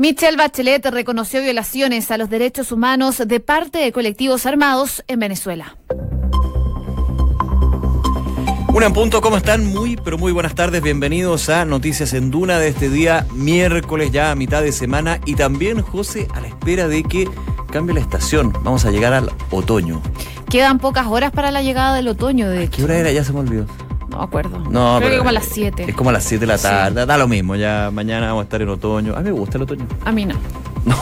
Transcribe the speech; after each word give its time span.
Michelle 0.00 0.36
Bachelet 0.36 0.86
reconoció 0.86 1.42
violaciones 1.42 2.12
a 2.12 2.18
los 2.18 2.30
derechos 2.30 2.70
humanos 2.70 3.20
de 3.26 3.40
parte 3.40 3.78
de 3.78 3.90
colectivos 3.90 4.46
armados 4.46 5.02
en 5.08 5.18
Venezuela. 5.18 5.76
Una 8.72 8.86
en 8.86 8.92
punto, 8.92 9.20
¿cómo 9.20 9.36
están? 9.36 9.66
Muy, 9.66 9.96
pero 9.96 10.16
muy 10.16 10.30
buenas 10.30 10.54
tardes. 10.54 10.82
Bienvenidos 10.82 11.48
a 11.48 11.64
Noticias 11.64 12.12
en 12.12 12.30
Duna 12.30 12.60
de 12.60 12.68
este 12.68 12.88
día, 12.88 13.26
miércoles 13.34 14.12
ya 14.12 14.30
a 14.30 14.36
mitad 14.36 14.62
de 14.62 14.70
semana. 14.70 15.18
Y 15.26 15.34
también, 15.34 15.82
José, 15.82 16.28
a 16.32 16.40
la 16.40 16.46
espera 16.46 16.86
de 16.86 17.02
que 17.02 17.28
cambie 17.72 17.92
la 17.92 18.00
estación. 18.00 18.52
Vamos 18.62 18.84
a 18.84 18.92
llegar 18.92 19.14
al 19.14 19.32
otoño. 19.50 20.00
Quedan 20.48 20.78
pocas 20.78 21.08
horas 21.08 21.32
para 21.32 21.50
la 21.50 21.62
llegada 21.62 21.96
del 21.96 22.06
otoño, 22.06 22.48
de 22.48 22.70
¿Qué 22.70 22.84
hora 22.84 22.98
era? 22.98 23.10
Ya 23.10 23.24
se 23.24 23.32
me 23.32 23.40
olvidó. 23.40 23.66
No 24.18 24.22
me 24.22 24.26
acuerdo. 24.26 24.58
No, 24.58 24.96
Creo 24.98 25.00
pero 25.00 25.10
que 25.10 25.18
como 25.18 25.28
a 25.30 25.32
las 25.32 25.44
7. 25.46 25.84
Es 25.88 25.94
como 25.94 26.10
a 26.10 26.12
las 26.12 26.24
7 26.24 26.40
de 26.40 26.46
la 26.48 26.58
Sí. 26.58 26.64
tarde. 26.64 27.06
Da 27.06 27.16
lo 27.16 27.28
mismo, 27.28 27.54
ya 27.54 27.90
mañana 27.92 28.26
vamos 28.26 28.40
a 28.42 28.44
estar 28.44 28.60
en 28.60 28.68
otoño. 28.68 29.14
A 29.14 29.18
mí 29.18 29.24
me 29.24 29.30
gusta 29.30 29.58
el 29.58 29.62
otoño. 29.62 29.86
A 30.04 30.10
mí 30.12 30.24
no. 30.26 30.34
No. 30.84 30.94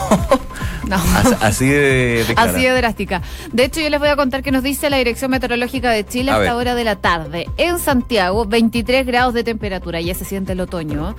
No. 0.87 0.95
Así, 0.95 1.35
así 1.41 1.65
de. 1.67 2.25
Así 2.37 2.61
de 2.63 2.71
drástica. 2.71 3.21
De 3.51 3.65
hecho, 3.65 3.81
yo 3.81 3.89
les 3.89 3.99
voy 3.99 4.09
a 4.09 4.15
contar 4.15 4.41
que 4.41 4.51
nos 4.51 4.63
dice 4.63 4.89
la 4.89 4.97
Dirección 4.97 5.31
Meteorológica 5.31 5.91
de 5.91 6.05
Chile 6.05 6.31
A 6.31 6.37
ver. 6.37 6.47
esta 6.47 6.57
hora 6.57 6.75
de 6.75 6.83
la 6.83 6.95
tarde. 6.95 7.49
En 7.57 7.79
Santiago, 7.79 8.45
23 8.45 9.05
grados 9.05 9.33
de 9.33 9.43
temperatura, 9.43 9.99
ya 10.01 10.13
se 10.15 10.23
siente 10.25 10.53
el 10.53 10.61
otoño. 10.61 11.15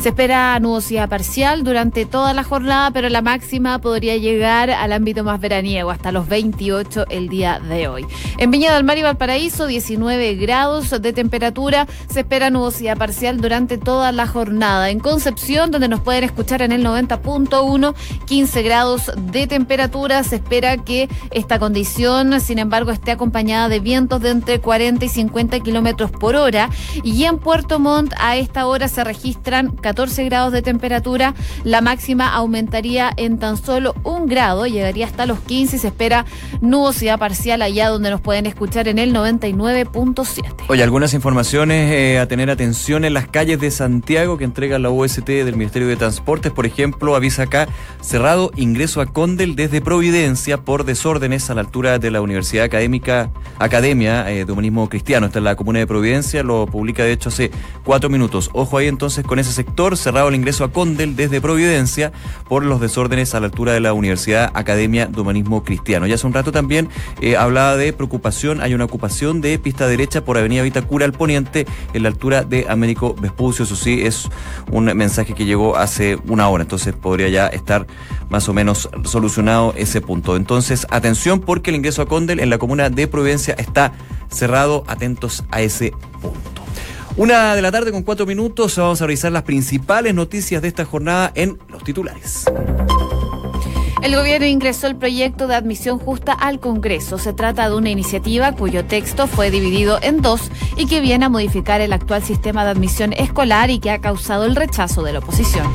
Se 0.00 0.08
espera 0.08 0.58
nubosidad 0.58 1.08
parcial 1.08 1.62
durante 1.62 2.04
toda 2.04 2.32
la 2.34 2.42
jornada, 2.42 2.90
pero 2.90 3.08
la 3.08 3.22
máxima 3.22 3.78
podría 3.78 4.16
llegar 4.16 4.70
al 4.70 4.92
ámbito 4.92 5.22
más 5.22 5.40
veraniego, 5.40 5.90
hasta 5.90 6.10
los 6.10 6.28
28 6.28 7.06
el 7.10 7.28
día 7.28 7.60
de 7.60 7.86
hoy. 7.88 8.06
En 8.38 8.50
Viña 8.50 8.74
del 8.74 8.82
Mar 8.84 8.98
y 8.98 9.02
Valparaíso, 9.02 9.66
19 9.66 10.34
grados 10.34 10.90
de 10.90 11.12
temperatura. 11.12 11.86
Se 12.10 12.20
espera 12.20 12.50
nubosidad 12.50 12.96
parcial 12.96 13.40
durante 13.40 13.78
toda 13.78 14.10
la 14.12 14.26
jornada. 14.26 14.90
En 14.90 14.98
Concepción, 14.98 15.70
donde 15.70 15.88
nos 15.88 16.00
pueden 16.00 16.24
escuchar 16.24 16.62
en 16.62 16.72
el 16.72 16.84
90.1, 16.84 17.94
15 18.26 18.62
grados 18.62 19.01
de 19.16 19.46
temperatura. 19.46 20.22
Se 20.22 20.36
espera 20.36 20.76
que 20.76 21.08
esta 21.30 21.58
condición, 21.58 22.40
sin 22.40 22.58
embargo, 22.58 22.90
esté 22.90 23.10
acompañada 23.10 23.68
de 23.68 23.80
vientos 23.80 24.20
de 24.20 24.30
entre 24.30 24.60
40 24.60 25.04
y 25.04 25.08
50 25.08 25.60
kilómetros 25.60 26.10
por 26.10 26.36
hora. 26.36 26.70
Y 27.02 27.24
en 27.24 27.38
Puerto 27.38 27.78
Montt, 27.78 28.12
a 28.18 28.36
esta 28.36 28.66
hora 28.66 28.88
se 28.88 29.04
registran 29.04 29.70
14 29.70 30.24
grados 30.24 30.52
de 30.52 30.62
temperatura. 30.62 31.34
La 31.64 31.80
máxima 31.80 32.32
aumentaría 32.32 33.10
en 33.16 33.38
tan 33.38 33.56
solo 33.56 33.94
un 34.04 34.26
grado, 34.26 34.66
llegaría 34.66 35.06
hasta 35.06 35.26
los 35.26 35.40
15 35.40 35.76
y 35.76 35.78
se 35.78 35.88
espera 35.88 36.24
nubosidad 36.60 37.18
parcial 37.18 37.62
allá 37.62 37.88
donde 37.88 38.10
nos 38.10 38.20
pueden 38.20 38.46
escuchar 38.46 38.88
en 38.88 38.98
el 38.98 39.14
99.7. 39.14 40.64
Oye, 40.68 40.82
algunas 40.82 41.14
informaciones 41.14 41.92
eh, 41.92 42.18
a 42.18 42.26
tener 42.26 42.50
atención 42.50 43.04
en 43.04 43.14
las 43.14 43.28
calles 43.28 43.60
de 43.60 43.70
Santiago 43.70 44.38
que 44.38 44.44
entrega 44.44 44.78
la 44.78 44.90
UST 44.90 45.26
del 45.26 45.56
Ministerio 45.56 45.88
de 45.88 45.96
Transportes. 45.96 46.52
Por 46.52 46.66
ejemplo, 46.66 47.14
avisa 47.16 47.44
acá, 47.44 47.68
cerrado 48.00 48.50
ingreso 48.56 48.91
a 49.00 49.06
Condel 49.06 49.56
desde 49.56 49.80
Providencia 49.80 50.58
por 50.58 50.84
desórdenes 50.84 51.48
a 51.48 51.54
la 51.54 51.62
altura 51.62 51.98
de 51.98 52.10
la 52.10 52.20
Universidad 52.20 52.64
Académica 52.64 53.30
Academia 53.58 54.30
eh, 54.30 54.44
de 54.44 54.52
Humanismo 54.52 54.88
Cristiano. 54.88 55.26
Está 55.26 55.38
en 55.38 55.44
la 55.44 55.56
comuna 55.56 55.78
de 55.78 55.86
Providencia, 55.86 56.42
lo 56.42 56.66
publica 56.66 57.04
de 57.04 57.12
hecho 57.12 57.28
hace 57.28 57.50
cuatro 57.84 58.10
minutos. 58.10 58.50
Ojo 58.52 58.76
ahí 58.78 58.88
entonces 58.88 59.24
con 59.24 59.38
ese 59.38 59.52
sector, 59.52 59.96
cerrado 59.96 60.28
el 60.28 60.34
ingreso 60.34 60.64
a 60.64 60.72
Condel 60.72 61.16
desde 61.16 61.40
Providencia 61.40 62.12
por 62.48 62.64
los 62.64 62.80
desórdenes 62.80 63.34
a 63.34 63.40
la 63.40 63.46
altura 63.46 63.72
de 63.72 63.80
la 63.80 63.92
Universidad 63.94 64.50
Academia 64.54 65.06
de 65.06 65.20
Humanismo 65.20 65.64
Cristiano. 65.64 66.06
Ya 66.06 66.16
hace 66.16 66.26
un 66.26 66.34
rato 66.34 66.52
también 66.52 66.88
eh, 67.20 67.36
hablaba 67.36 67.76
de 67.76 67.92
preocupación, 67.92 68.60
hay 68.60 68.74
una 68.74 68.84
ocupación 68.84 69.40
de 69.40 69.58
pista 69.58 69.86
derecha 69.86 70.24
por 70.24 70.36
Avenida 70.36 70.62
Vitacura 70.62 71.06
al 71.06 71.12
poniente 71.12 71.66
en 71.94 72.02
la 72.02 72.08
altura 72.08 72.42
de 72.42 72.66
Américo 72.68 73.14
Vespucio. 73.14 73.64
Eso 73.64 73.76
sí, 73.76 74.02
es 74.02 74.28
un 74.70 74.84
mensaje 74.84 75.34
que 75.34 75.44
llegó 75.44 75.76
hace 75.76 76.18
una 76.26 76.48
hora, 76.48 76.62
entonces 76.62 76.94
podría 76.94 77.28
ya 77.28 77.46
estar 77.46 77.86
más 78.28 78.48
o 78.48 78.54
menos 78.54 78.81
solucionado 79.04 79.74
ese 79.76 80.00
punto. 80.00 80.36
Entonces, 80.36 80.86
atención 80.90 81.40
porque 81.40 81.70
el 81.70 81.76
ingreso 81.76 82.02
a 82.02 82.06
Condel 82.06 82.40
en 82.40 82.50
la 82.50 82.58
comuna 82.58 82.90
de 82.90 83.06
Providencia 83.08 83.54
está 83.58 83.92
cerrado, 84.30 84.84
atentos 84.86 85.44
a 85.50 85.60
ese 85.60 85.92
punto. 86.20 86.62
Una 87.16 87.54
de 87.54 87.60
la 87.62 87.70
tarde 87.70 87.92
con 87.92 88.02
cuatro 88.02 88.24
minutos, 88.24 88.76
vamos 88.78 89.02
a 89.02 89.06
revisar 89.06 89.32
las 89.32 89.42
principales 89.42 90.14
noticias 90.14 90.62
de 90.62 90.68
esta 90.68 90.84
jornada 90.84 91.30
en 91.34 91.58
los 91.68 91.84
titulares. 91.84 92.46
El 94.02 94.16
gobierno 94.16 94.46
ingresó 94.46 94.88
el 94.88 94.96
proyecto 94.96 95.46
de 95.46 95.54
admisión 95.54 95.98
justa 95.98 96.32
al 96.32 96.58
Congreso. 96.58 97.18
Se 97.18 97.32
trata 97.32 97.68
de 97.68 97.76
una 97.76 97.88
iniciativa 97.88 98.50
cuyo 98.52 98.84
texto 98.84 99.28
fue 99.28 99.52
dividido 99.52 100.00
en 100.02 100.22
dos 100.22 100.50
y 100.76 100.86
que 100.86 101.00
viene 101.00 101.26
a 101.26 101.28
modificar 101.28 101.80
el 101.80 101.92
actual 101.92 102.24
sistema 102.24 102.64
de 102.64 102.70
admisión 102.70 103.12
escolar 103.12 103.70
y 103.70 103.78
que 103.78 103.92
ha 103.92 104.00
causado 104.00 104.44
el 104.44 104.56
rechazo 104.56 105.04
de 105.04 105.12
la 105.12 105.20
oposición. 105.20 105.72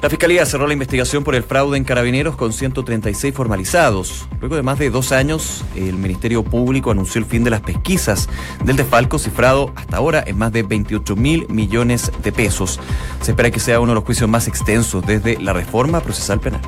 La 0.00 0.08
Fiscalía 0.08 0.46
cerró 0.46 0.68
la 0.68 0.74
investigación 0.74 1.24
por 1.24 1.34
el 1.34 1.42
fraude 1.42 1.76
en 1.76 1.82
carabineros 1.82 2.36
con 2.36 2.52
136 2.52 3.34
formalizados. 3.34 4.28
Luego 4.38 4.54
de 4.54 4.62
más 4.62 4.78
de 4.78 4.90
dos 4.90 5.10
años, 5.10 5.64
el 5.74 5.94
Ministerio 5.94 6.44
Público 6.44 6.92
anunció 6.92 7.18
el 7.18 7.24
fin 7.24 7.42
de 7.42 7.50
las 7.50 7.62
pesquisas 7.62 8.28
del 8.64 8.76
desfalco 8.76 9.18
cifrado 9.18 9.72
hasta 9.74 9.96
ahora 9.96 10.22
en 10.24 10.38
más 10.38 10.52
de 10.52 10.62
28 10.62 11.16
mil 11.16 11.46
millones 11.48 12.12
de 12.22 12.30
pesos. 12.30 12.78
Se 13.22 13.32
espera 13.32 13.50
que 13.50 13.58
sea 13.58 13.80
uno 13.80 13.90
de 13.90 13.96
los 13.96 14.04
juicios 14.04 14.30
más 14.30 14.46
extensos 14.46 15.04
desde 15.04 15.36
la 15.40 15.52
reforma 15.52 16.00
procesal 16.00 16.38
penal. 16.38 16.60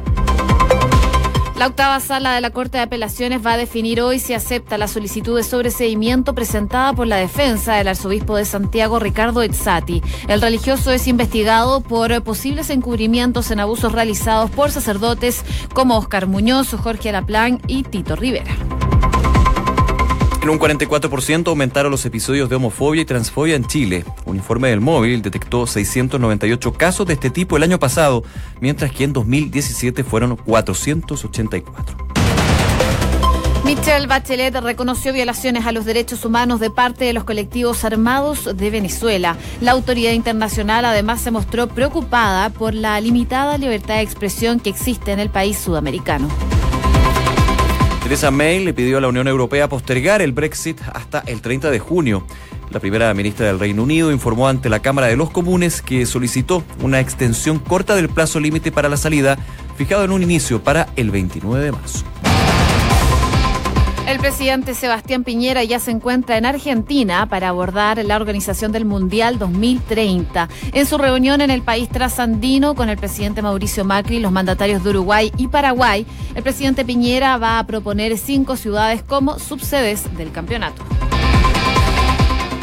La 1.60 1.66
octava 1.66 2.00
sala 2.00 2.32
de 2.32 2.40
la 2.40 2.52
Corte 2.52 2.78
de 2.78 2.84
Apelaciones 2.84 3.44
va 3.44 3.52
a 3.52 3.56
definir 3.58 4.00
hoy 4.00 4.18
si 4.18 4.32
acepta 4.32 4.78
la 4.78 4.88
solicitud 4.88 5.36
de 5.36 5.42
sobreseimiento 5.42 6.34
presentada 6.34 6.94
por 6.94 7.06
la 7.06 7.16
defensa 7.16 7.74
del 7.74 7.88
arzobispo 7.88 8.34
de 8.36 8.46
Santiago, 8.46 8.98
Ricardo 8.98 9.42
Etzati. 9.42 10.02
El 10.26 10.40
religioso 10.40 10.90
es 10.90 11.06
investigado 11.06 11.82
por 11.82 12.22
posibles 12.22 12.70
encubrimientos 12.70 13.50
en 13.50 13.60
abusos 13.60 13.92
realizados 13.92 14.50
por 14.50 14.70
sacerdotes 14.70 15.44
como 15.74 15.98
Oscar 15.98 16.26
Muñoz, 16.26 16.70
Jorge 16.70 17.10
Alaplán 17.10 17.60
y 17.66 17.82
Tito 17.82 18.16
Rivera. 18.16 18.56
En 20.42 20.48
un 20.48 20.58
44% 20.58 21.48
aumentaron 21.48 21.90
los 21.90 22.06
episodios 22.06 22.48
de 22.48 22.56
homofobia 22.56 23.02
y 23.02 23.04
transfobia 23.04 23.56
en 23.56 23.66
Chile. 23.66 24.04
Un 24.24 24.36
informe 24.36 24.70
del 24.70 24.80
móvil 24.80 25.20
detectó 25.20 25.66
698 25.66 26.72
casos 26.72 27.06
de 27.06 27.12
este 27.12 27.28
tipo 27.28 27.58
el 27.58 27.62
año 27.62 27.78
pasado, 27.78 28.24
mientras 28.58 28.90
que 28.90 29.04
en 29.04 29.12
2017 29.12 30.02
fueron 30.02 30.36
484. 30.36 32.10
Michelle 33.64 34.06
Bachelet 34.06 34.56
reconoció 34.62 35.12
violaciones 35.12 35.66
a 35.66 35.72
los 35.72 35.84
derechos 35.84 36.24
humanos 36.24 36.58
de 36.58 36.70
parte 36.70 37.04
de 37.04 37.12
los 37.12 37.24
colectivos 37.24 37.84
armados 37.84 38.56
de 38.56 38.70
Venezuela. 38.70 39.36
La 39.60 39.72
autoridad 39.72 40.12
internacional 40.12 40.86
además 40.86 41.20
se 41.20 41.30
mostró 41.30 41.68
preocupada 41.68 42.48
por 42.48 42.72
la 42.72 42.98
limitada 43.00 43.58
libertad 43.58 43.96
de 43.96 44.02
expresión 44.02 44.58
que 44.58 44.70
existe 44.70 45.12
en 45.12 45.20
el 45.20 45.28
país 45.28 45.58
sudamericano. 45.58 46.28
Theresa 48.10 48.32
May 48.32 48.64
le 48.64 48.74
pidió 48.74 48.98
a 48.98 49.00
la 49.00 49.06
Unión 49.06 49.28
Europea 49.28 49.68
postergar 49.68 50.20
el 50.20 50.32
Brexit 50.32 50.80
hasta 50.92 51.20
el 51.26 51.40
30 51.40 51.70
de 51.70 51.78
junio. 51.78 52.26
La 52.72 52.80
primera 52.80 53.14
ministra 53.14 53.46
del 53.46 53.60
Reino 53.60 53.84
Unido 53.84 54.10
informó 54.10 54.48
ante 54.48 54.68
la 54.68 54.82
Cámara 54.82 55.06
de 55.06 55.16
los 55.16 55.30
Comunes 55.30 55.80
que 55.80 56.04
solicitó 56.06 56.64
una 56.82 56.98
extensión 56.98 57.60
corta 57.60 57.94
del 57.94 58.08
plazo 58.08 58.40
límite 58.40 58.72
para 58.72 58.88
la 58.88 58.96
salida, 58.96 59.38
fijado 59.76 60.02
en 60.02 60.10
un 60.10 60.24
inicio 60.24 60.60
para 60.60 60.88
el 60.96 61.12
29 61.12 61.64
de 61.64 61.70
marzo. 61.70 62.04
El 64.10 64.18
presidente 64.18 64.74
Sebastián 64.74 65.22
Piñera 65.22 65.62
ya 65.62 65.78
se 65.78 65.92
encuentra 65.92 66.36
en 66.36 66.44
Argentina 66.44 67.26
para 67.26 67.48
abordar 67.48 68.04
la 68.04 68.16
organización 68.16 68.72
del 68.72 68.84
Mundial 68.84 69.38
2030. 69.38 70.48
En 70.72 70.84
su 70.84 70.98
reunión 70.98 71.40
en 71.40 71.52
el 71.52 71.62
país 71.62 71.88
trasandino 71.88 72.74
con 72.74 72.88
el 72.88 72.98
presidente 72.98 73.40
Mauricio 73.40 73.84
Macri, 73.84 74.18
los 74.18 74.32
mandatarios 74.32 74.82
de 74.82 74.90
Uruguay 74.90 75.30
y 75.36 75.46
Paraguay, 75.46 76.04
el 76.34 76.42
presidente 76.42 76.84
Piñera 76.84 77.38
va 77.38 77.60
a 77.60 77.66
proponer 77.68 78.18
cinco 78.18 78.56
ciudades 78.56 79.04
como 79.04 79.38
subsedes 79.38 80.12
del 80.16 80.32
campeonato. 80.32 80.82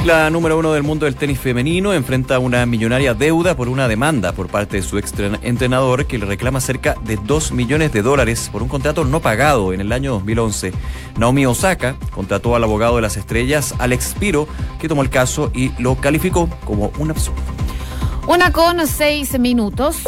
La 0.08 0.30
número 0.30 0.58
uno 0.58 0.72
del 0.72 0.84
mundo 0.84 1.04
del 1.04 1.18
tenis 1.18 1.38
femenino 1.38 1.92
enfrenta 1.92 2.40
una 2.40 2.66
millonaria 2.66 3.14
deuda 3.14 3.58
por 3.58 3.68
una 3.68 3.90
demanda 3.90 4.32
por 4.32 4.48
parte 4.48 4.78
de 4.78 4.82
su 4.82 4.98
ex 4.98 5.12
entrenador 5.42 6.06
que 6.06 6.18
le 6.18 6.26
reclama 6.26 6.62
cerca 6.62 6.96
de 7.04 7.18
2 7.18 7.52
millones 7.52 7.92
de 7.92 8.02
dólares 8.02 8.48
por 8.50 8.64
un 8.64 8.70
contrato 8.70 9.04
no 9.04 9.20
pagado 9.20 9.74
en 9.74 9.82
el 9.82 9.92
año 9.92 10.14
2011. 10.14 10.72
Naomi 11.18 11.46
Osaka 11.46 11.98
contrató 12.12 12.56
al 12.56 12.64
abogado 12.64 12.96
de 12.96 13.02
las 13.02 13.18
estrellas, 13.18 13.76
Alex 13.80 14.16
Piro, 14.18 14.48
que 14.80 14.88
tomó 14.88 15.02
el 15.02 15.10
caso 15.10 15.52
y 15.54 15.74
lo 15.78 15.96
calificó 15.96 16.48
como 16.64 16.94
un 17.00 17.12
absurdo. 17.12 17.42
Una 18.30 18.54
con 18.54 18.88
seis 18.88 19.38
minutos. 19.38 20.04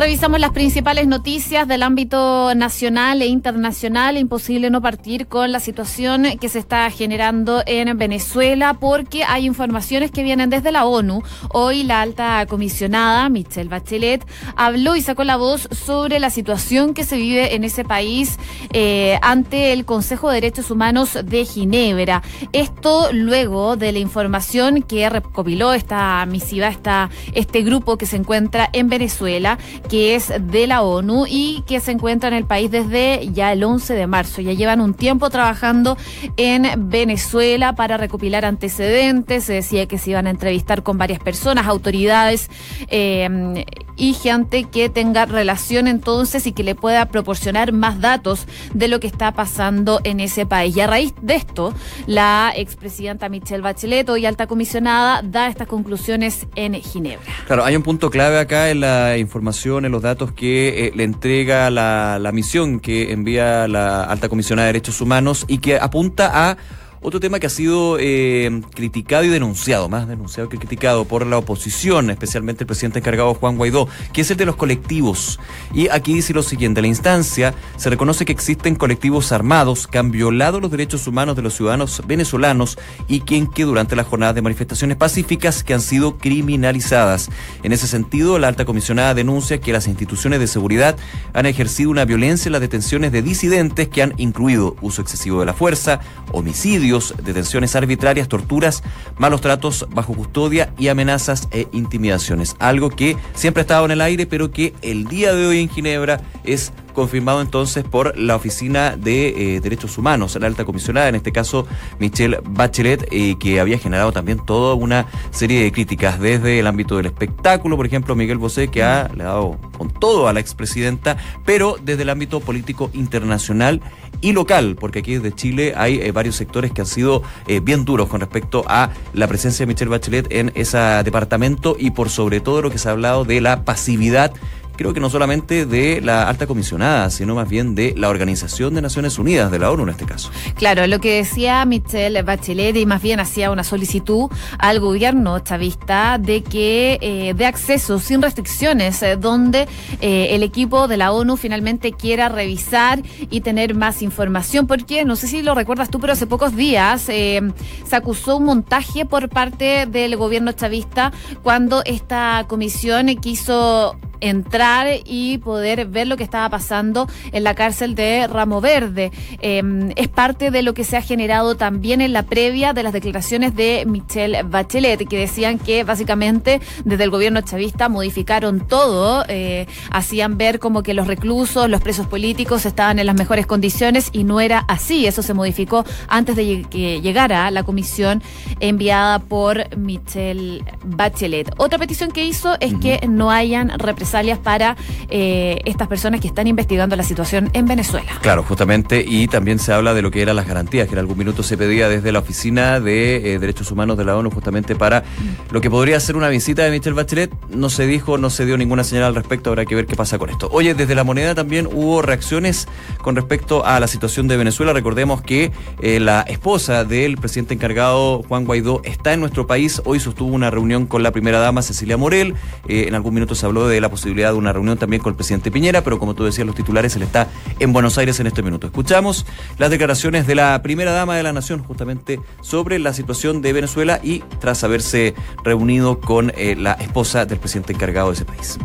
Revisamos 0.00 0.40
las 0.40 0.52
principales 0.52 1.06
noticias 1.06 1.68
del 1.68 1.82
ámbito 1.82 2.54
nacional 2.54 3.20
e 3.20 3.26
internacional. 3.26 4.16
Imposible 4.16 4.70
no 4.70 4.80
partir 4.80 5.26
con 5.26 5.52
la 5.52 5.60
situación 5.60 6.38
que 6.40 6.48
se 6.48 6.58
está 6.58 6.90
generando 6.90 7.62
en 7.66 7.98
Venezuela 7.98 8.72
porque 8.72 9.24
hay 9.24 9.44
informaciones 9.44 10.10
que 10.10 10.22
vienen 10.22 10.48
desde 10.48 10.72
la 10.72 10.86
ONU. 10.86 11.22
Hoy 11.50 11.82
la 11.82 12.00
alta 12.00 12.46
comisionada 12.46 13.28
Michelle 13.28 13.68
Bachelet 13.68 14.24
habló 14.56 14.96
y 14.96 15.02
sacó 15.02 15.22
la 15.22 15.36
voz 15.36 15.68
sobre 15.70 16.18
la 16.18 16.30
situación 16.30 16.94
que 16.94 17.04
se 17.04 17.18
vive 17.18 17.54
en 17.54 17.64
ese 17.64 17.84
país 17.84 18.38
eh, 18.72 19.18
ante 19.20 19.74
el 19.74 19.84
Consejo 19.84 20.30
de 20.30 20.36
Derechos 20.36 20.70
Humanos 20.70 21.18
de 21.22 21.44
Ginebra. 21.44 22.22
Esto 22.54 23.10
luego 23.12 23.76
de 23.76 23.92
la 23.92 23.98
información 23.98 24.80
que 24.80 25.10
recopiló 25.10 25.74
esta 25.74 26.24
misiva, 26.24 26.68
esta, 26.68 27.10
este 27.34 27.60
grupo 27.60 27.98
que 27.98 28.06
se 28.06 28.16
encuentra 28.16 28.70
en 28.72 28.88
Venezuela 28.88 29.58
que 29.90 30.14
es 30.14 30.32
de 30.40 30.68
la 30.68 30.82
ONU 30.82 31.26
y 31.28 31.64
que 31.66 31.80
se 31.80 31.90
encuentra 31.90 32.28
en 32.28 32.34
el 32.34 32.44
país 32.44 32.70
desde 32.70 33.28
ya 33.32 33.52
el 33.52 33.64
11 33.64 33.94
de 33.94 34.06
marzo. 34.06 34.40
Ya 34.40 34.52
llevan 34.52 34.80
un 34.80 34.94
tiempo 34.94 35.30
trabajando 35.30 35.98
en 36.36 36.88
Venezuela 36.88 37.74
para 37.74 37.96
recopilar 37.96 38.44
antecedentes. 38.44 39.44
Se 39.44 39.54
decía 39.54 39.86
que 39.86 39.98
se 39.98 40.10
iban 40.10 40.28
a 40.28 40.30
entrevistar 40.30 40.84
con 40.84 40.96
varias 40.96 41.18
personas, 41.18 41.66
autoridades. 41.66 42.48
Eh, 42.86 43.64
y 44.00 44.14
gente 44.14 44.64
que 44.64 44.88
tenga 44.88 45.26
relación 45.26 45.86
entonces 45.86 46.46
y 46.46 46.52
que 46.52 46.62
le 46.64 46.74
pueda 46.74 47.04
proporcionar 47.06 47.72
más 47.72 48.00
datos 48.00 48.46
de 48.72 48.88
lo 48.88 48.98
que 48.98 49.06
está 49.06 49.32
pasando 49.32 50.00
en 50.04 50.20
ese 50.20 50.46
país. 50.46 50.74
Y 50.74 50.80
a 50.80 50.86
raíz 50.86 51.12
de 51.20 51.34
esto, 51.34 51.74
la 52.06 52.50
expresidenta 52.56 53.28
Michelle 53.28 53.60
Bachelet, 53.60 54.08
hoy 54.08 54.24
alta 54.24 54.46
comisionada, 54.46 55.20
da 55.22 55.48
estas 55.48 55.68
conclusiones 55.68 56.46
en 56.54 56.74
Ginebra. 56.74 57.30
Claro, 57.46 57.62
hay 57.62 57.76
un 57.76 57.82
punto 57.82 58.10
clave 58.10 58.38
acá 58.38 58.70
en 58.70 58.80
la 58.80 59.18
información, 59.18 59.69
en 59.78 59.92
los 59.92 60.02
datos 60.02 60.32
que 60.32 60.86
eh, 60.86 60.92
le 60.94 61.04
entrega 61.04 61.70
la, 61.70 62.18
la 62.20 62.32
misión 62.32 62.80
que 62.80 63.12
envía 63.12 63.68
la 63.68 64.04
alta 64.04 64.28
comisionada 64.28 64.66
de 64.66 64.72
derechos 64.74 65.00
humanos 65.00 65.44
y 65.48 65.58
que 65.58 65.76
apunta 65.78 66.50
a 66.50 66.56
otro 67.02 67.18
tema 67.18 67.40
que 67.40 67.46
ha 67.46 67.50
sido 67.50 67.96
eh, 67.98 68.60
criticado 68.74 69.24
y 69.24 69.28
denunciado, 69.28 69.88
más 69.88 70.06
denunciado 70.06 70.50
que 70.50 70.58
criticado 70.58 71.06
por 71.06 71.26
la 71.26 71.38
oposición, 71.38 72.10
especialmente 72.10 72.64
el 72.64 72.66
presidente 72.66 72.98
encargado 72.98 73.32
Juan 73.32 73.56
Guaidó, 73.56 73.88
que 74.12 74.20
es 74.20 74.30
el 74.30 74.36
de 74.36 74.44
los 74.44 74.56
colectivos. 74.56 75.40
Y 75.72 75.88
aquí 75.88 76.12
dice 76.12 76.34
lo 76.34 76.42
siguiente, 76.42 76.82
la 76.82 76.88
instancia 76.88 77.54
se 77.76 77.88
reconoce 77.88 78.26
que 78.26 78.32
existen 78.32 78.74
colectivos 78.74 79.32
armados 79.32 79.86
que 79.86 79.96
han 79.96 80.10
violado 80.10 80.60
los 80.60 80.70
derechos 80.70 81.06
humanos 81.06 81.36
de 81.36 81.42
los 81.42 81.54
ciudadanos 81.54 82.02
venezolanos 82.06 82.78
y 83.08 83.20
quien 83.20 83.46
que 83.46 83.64
durante 83.64 83.96
las 83.96 84.06
jornadas 84.06 84.34
de 84.34 84.42
manifestaciones 84.42 84.98
pacíficas 84.98 85.64
que 85.64 85.72
han 85.72 85.80
sido 85.80 86.18
criminalizadas. 86.18 87.30
En 87.62 87.72
ese 87.72 87.86
sentido, 87.86 88.38
la 88.38 88.48
alta 88.48 88.66
comisionada 88.66 89.14
denuncia 89.14 89.58
que 89.58 89.72
las 89.72 89.86
instituciones 89.86 90.38
de 90.38 90.46
seguridad 90.46 90.96
han 91.32 91.46
ejercido 91.46 91.90
una 91.90 92.04
violencia 92.04 92.48
en 92.48 92.52
las 92.52 92.60
detenciones 92.60 93.10
de 93.10 93.22
disidentes 93.22 93.88
que 93.88 94.02
han 94.02 94.12
incluido 94.18 94.76
uso 94.82 95.00
excesivo 95.00 95.40
de 95.40 95.46
la 95.46 95.54
fuerza, 95.54 96.00
homicidio, 96.32 96.89
detenciones 97.22 97.76
arbitrarias, 97.76 98.28
torturas, 98.28 98.82
malos 99.16 99.40
tratos 99.40 99.86
bajo 99.90 100.14
custodia 100.14 100.72
y 100.78 100.88
amenazas 100.88 101.48
e 101.52 101.68
intimidaciones. 101.72 102.56
Algo 102.58 102.90
que 102.90 103.16
siempre 103.34 103.60
ha 103.60 103.62
estado 103.62 103.84
en 103.84 103.92
el 103.92 104.00
aire, 104.00 104.26
pero 104.26 104.50
que 104.50 104.74
el 104.82 105.06
día 105.06 105.32
de 105.32 105.46
hoy 105.46 105.60
en 105.60 105.68
Ginebra 105.68 106.20
es 106.44 106.72
confirmado 106.92 107.40
entonces 107.40 107.84
por 107.84 108.18
la 108.18 108.36
Oficina 108.36 108.96
de 108.96 109.56
eh, 109.56 109.60
Derechos 109.60 109.96
Humanos, 109.96 110.36
la 110.40 110.46
alta 110.46 110.64
comisionada, 110.64 111.08
en 111.08 111.14
este 111.14 111.32
caso 111.32 111.66
Michelle 111.98 112.40
Bachelet, 112.44 113.06
eh, 113.10 113.36
que 113.38 113.60
había 113.60 113.78
generado 113.78 114.12
también 114.12 114.44
toda 114.44 114.74
una 114.74 115.06
serie 115.30 115.62
de 115.62 115.72
críticas 115.72 116.18
desde 116.18 116.58
el 116.58 116.66
ámbito 116.66 116.96
del 116.96 117.06
espectáculo, 117.06 117.76
por 117.76 117.86
ejemplo, 117.86 118.16
Miguel 118.16 118.38
Bosé, 118.38 118.68
que 118.68 118.82
ha 118.82 119.08
le 119.14 119.22
ha 119.22 119.26
dado 119.26 119.58
con 119.76 119.90
todo 119.90 120.28
a 120.28 120.32
la 120.32 120.40
expresidenta, 120.40 121.16
pero 121.44 121.76
desde 121.82 122.02
el 122.02 122.10
ámbito 122.10 122.40
político 122.40 122.90
internacional 122.92 123.80
y 124.20 124.32
local, 124.32 124.76
porque 124.78 125.00
aquí 125.00 125.14
desde 125.14 125.34
Chile 125.34 125.74
hay 125.76 126.00
eh, 126.00 126.12
varios 126.12 126.36
sectores 126.36 126.72
que 126.72 126.80
han 126.80 126.86
sido 126.86 127.22
bien 127.62 127.84
duros 127.84 128.08
con 128.08 128.20
respecto 128.20 128.64
a 128.68 128.90
la 129.12 129.26
presencia 129.26 129.64
de 129.64 129.72
Michelle 129.72 129.90
Bachelet 129.90 130.26
en 130.30 130.52
ese 130.54 130.78
departamento 130.78 131.76
y 131.78 131.90
por 131.90 132.10
sobre 132.10 132.40
todo 132.40 132.62
lo 132.62 132.70
que 132.70 132.78
se 132.78 132.88
ha 132.88 132.92
hablado 132.92 133.24
de 133.24 133.40
la 133.40 133.64
pasividad 133.64 134.32
creo 134.80 134.94
que 134.94 135.00
no 135.00 135.10
solamente 135.10 135.66
de 135.66 136.00
la 136.00 136.26
alta 136.26 136.46
comisionada, 136.46 137.10
sino 137.10 137.34
más 137.34 137.46
bien 137.50 137.74
de 137.74 137.92
la 137.98 138.08
Organización 138.08 138.74
de 138.74 138.80
Naciones 138.80 139.18
Unidas, 139.18 139.50
de 139.50 139.58
la 139.58 139.70
ONU 139.70 139.82
en 139.82 139.90
este 139.90 140.06
caso. 140.06 140.30
Claro, 140.54 140.86
lo 140.86 141.00
que 141.00 141.16
decía 141.16 141.62
Michelle 141.66 142.22
Bachelet 142.22 142.74
y 142.76 142.86
más 142.86 143.02
bien 143.02 143.20
hacía 143.20 143.50
una 143.50 143.62
solicitud 143.62 144.30
al 144.58 144.80
gobierno 144.80 145.38
chavista 145.40 146.16
de 146.16 146.42
que 146.42 146.98
eh, 147.02 147.34
de 147.34 147.44
acceso 147.44 147.98
sin 147.98 148.22
restricciones, 148.22 149.02
eh, 149.02 149.16
donde 149.16 149.68
eh, 150.00 150.28
el 150.30 150.42
equipo 150.42 150.88
de 150.88 150.96
la 150.96 151.12
ONU 151.12 151.36
finalmente 151.36 151.92
quiera 151.92 152.30
revisar 152.30 153.02
y 153.28 153.42
tener 153.42 153.74
más 153.74 154.00
información, 154.00 154.66
porque 154.66 155.04
no 155.04 155.14
sé 155.14 155.28
si 155.28 155.42
lo 155.42 155.54
recuerdas 155.54 155.90
tú, 155.90 156.00
pero 156.00 156.14
hace 156.14 156.26
pocos 156.26 156.56
días 156.56 157.02
se 157.02 157.52
acusó 157.92 158.38
un 158.38 158.44
montaje 158.44 159.04
por 159.04 159.28
parte 159.28 159.84
del 159.84 160.16
gobierno 160.16 160.52
chavista 160.52 161.12
cuando 161.42 161.82
esta 161.84 162.46
comisión 162.48 163.08
quiso 163.16 163.98
entrar 164.20 164.86
y 165.04 165.38
poder 165.38 165.86
ver 165.86 166.06
lo 166.06 166.16
que 166.16 166.24
estaba 166.24 166.48
pasando 166.48 167.08
en 167.32 167.44
la 167.44 167.54
cárcel 167.54 167.94
de 167.94 168.26
Ramo 168.26 168.60
Verde. 168.60 169.12
Em, 169.40 169.90
es 169.96 170.08
parte 170.08 170.50
de 170.50 170.62
lo 170.62 170.74
que 170.74 170.84
se 170.84 170.96
ha 170.96 171.02
generado 171.02 171.56
también 171.56 172.00
en 172.00 172.12
la 172.12 172.24
previa 172.24 172.72
de 172.72 172.82
las 172.82 172.92
declaraciones 172.92 173.54
de 173.54 173.84
Michelle 173.86 174.42
Bachelet, 174.42 175.08
que 175.08 175.18
decían 175.18 175.58
que 175.58 175.84
básicamente 175.84 176.60
desde 176.84 177.04
el 177.04 177.10
gobierno 177.10 177.40
chavista 177.40 177.88
modificaron 177.88 178.66
todo, 178.66 179.24
eh, 179.28 179.66
hacían 179.90 180.36
ver 180.36 180.58
como 180.58 180.82
que 180.82 180.94
los 180.94 181.06
reclusos, 181.06 181.68
los 181.70 181.80
presos 181.80 182.06
políticos 182.06 182.66
estaban 182.66 182.98
en 182.98 183.06
las 183.06 183.16
mejores 183.16 183.46
condiciones 183.46 184.10
y 184.12 184.24
no 184.24 184.40
era 184.40 184.64
así. 184.68 185.06
Eso 185.06 185.22
se 185.22 185.34
modificó 185.34 185.84
antes 186.08 186.36
de 186.36 186.66
que 186.68 187.00
llegara 187.00 187.50
la 187.50 187.62
comisión 187.62 188.22
enviada 188.60 189.18
por 189.18 189.76
Michelle 189.76 190.62
Bachelet. 190.84 191.54
Otra 191.56 191.78
petición 191.78 192.10
que 192.10 192.24
hizo 192.24 192.56
es 192.60 192.74
que 192.74 193.00
no 193.08 193.30
hayan 193.30 193.70
representados 193.78 194.09
para 194.42 194.76
eh, 195.08 195.60
estas 195.64 195.86
personas 195.86 196.20
que 196.20 196.26
están 196.26 196.46
investigando 196.46 196.96
la 196.96 197.04
situación 197.04 197.48
en 197.52 197.66
Venezuela. 197.66 198.10
Claro, 198.22 198.42
justamente, 198.42 199.04
y 199.06 199.28
también 199.28 199.58
se 199.58 199.72
habla 199.72 199.94
de 199.94 200.02
lo 200.02 200.10
que 200.10 200.20
eran 200.20 200.34
las 200.34 200.48
garantías, 200.48 200.88
que 200.88 200.94
en 200.94 200.98
algún 200.98 201.16
minuto 201.16 201.42
se 201.44 201.56
pedía 201.56 201.88
desde 201.88 202.10
la 202.10 202.18
Oficina 202.18 202.80
de 202.80 203.34
eh, 203.34 203.38
Derechos 203.38 203.70
Humanos 203.70 203.96
de 203.96 204.04
la 204.04 204.16
ONU, 204.16 204.30
justamente 204.30 204.74
para 204.74 205.04
lo 205.50 205.60
que 205.60 205.70
podría 205.70 206.00
ser 206.00 206.16
una 206.16 206.28
visita 206.28 206.64
de 206.64 206.70
Michelle 206.70 206.94
Bachelet. 206.94 207.30
No 207.50 207.70
se 207.70 207.86
dijo, 207.86 208.18
no 208.18 208.30
se 208.30 208.46
dio 208.46 208.58
ninguna 208.58 208.82
señal 208.82 209.04
al 209.04 209.14
respecto, 209.14 209.50
habrá 209.50 209.64
que 209.64 209.76
ver 209.76 209.86
qué 209.86 209.94
pasa 209.94 210.18
con 210.18 210.28
esto. 210.28 210.48
Oye, 210.52 210.74
desde 210.74 210.96
la 210.96 211.04
moneda 211.04 211.34
también 211.34 211.68
hubo 211.72 212.02
reacciones 212.02 212.66
con 213.00 213.14
respecto 213.14 213.64
a 213.64 213.78
la 213.78 213.86
situación 213.86 214.26
de 214.26 214.36
Venezuela. 214.36 214.72
Recordemos 214.72 215.22
que 215.22 215.52
eh, 215.80 216.00
la 216.00 216.22
esposa 216.22 216.84
del 216.84 217.16
presidente 217.16 217.54
encargado, 217.54 218.22
Juan 218.24 218.44
Guaidó, 218.44 218.80
está 218.84 219.12
en 219.12 219.20
nuestro 219.20 219.46
país. 219.46 219.80
Hoy 219.84 220.00
sostuvo 220.00 220.34
una 220.34 220.50
reunión 220.50 220.86
con 220.86 221.02
la 221.02 221.12
primera 221.12 221.38
dama, 221.38 221.62
Cecilia 221.62 221.96
Morel. 221.96 222.34
en 222.66 222.94
algún 222.94 223.14
minuto 223.14 223.34
se 223.34 223.46
habló 223.46 223.68
de 223.68 223.80
la 223.80 223.88
posibilidad 223.88 223.99
posibilidad 224.00 224.32
de 224.32 224.38
una 224.38 224.52
reunión 224.54 224.78
también 224.78 225.02
con 225.02 225.10
el 225.10 225.16
presidente 225.16 225.50
Piñera, 225.50 225.84
pero 225.84 225.98
como 225.98 226.14
tú 226.14 226.24
decías, 226.24 226.46
los 226.46 226.56
titulares, 226.56 226.96
él 226.96 227.02
está 227.02 227.28
en 227.58 227.74
Buenos 227.74 227.98
Aires 227.98 228.18
en 228.18 228.26
este 228.26 228.42
minuto. 228.42 228.66
Escuchamos 228.66 229.26
las 229.58 229.68
declaraciones 229.68 230.26
de 230.26 230.34
la 230.34 230.62
primera 230.62 230.92
dama 230.92 231.16
de 231.16 231.22
la 231.22 231.34
Nación 231.34 231.62
justamente 231.62 232.18
sobre 232.40 232.78
la 232.78 232.94
situación 232.94 233.42
de 233.42 233.52
Venezuela 233.52 234.00
y 234.02 234.20
tras 234.40 234.64
haberse 234.64 235.14
reunido 235.44 236.00
con 236.00 236.32
eh, 236.34 236.56
la 236.56 236.72
esposa 236.72 237.26
del 237.26 237.38
presidente 237.38 237.74
encargado 237.74 238.08
de 238.08 238.14
ese 238.14 238.24
país. 238.24 238.58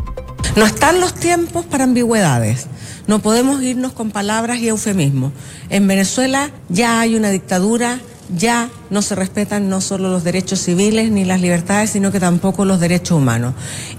No 0.56 0.64
están 0.64 1.00
los 1.00 1.12
tiempos 1.12 1.66
para 1.66 1.84
ambigüedades. 1.84 2.66
No 3.06 3.18
podemos 3.18 3.62
irnos 3.62 3.92
con 3.92 4.10
palabras 4.10 4.58
y 4.58 4.68
eufemismos. 4.68 5.32
En 5.68 5.86
Venezuela 5.86 6.50
ya 6.70 6.98
hay 6.98 7.14
una 7.14 7.28
dictadura, 7.28 8.00
ya 8.34 8.70
no 8.88 9.02
se 9.02 9.14
respetan 9.14 9.68
no 9.68 9.82
solo 9.82 10.08
los 10.08 10.24
derechos 10.24 10.60
civiles 10.60 11.10
ni 11.10 11.26
las 11.26 11.42
libertades, 11.42 11.90
sino 11.90 12.10
que 12.10 12.20
tampoco 12.20 12.64
los 12.64 12.80
derechos 12.80 13.18
humanos. 13.18 13.52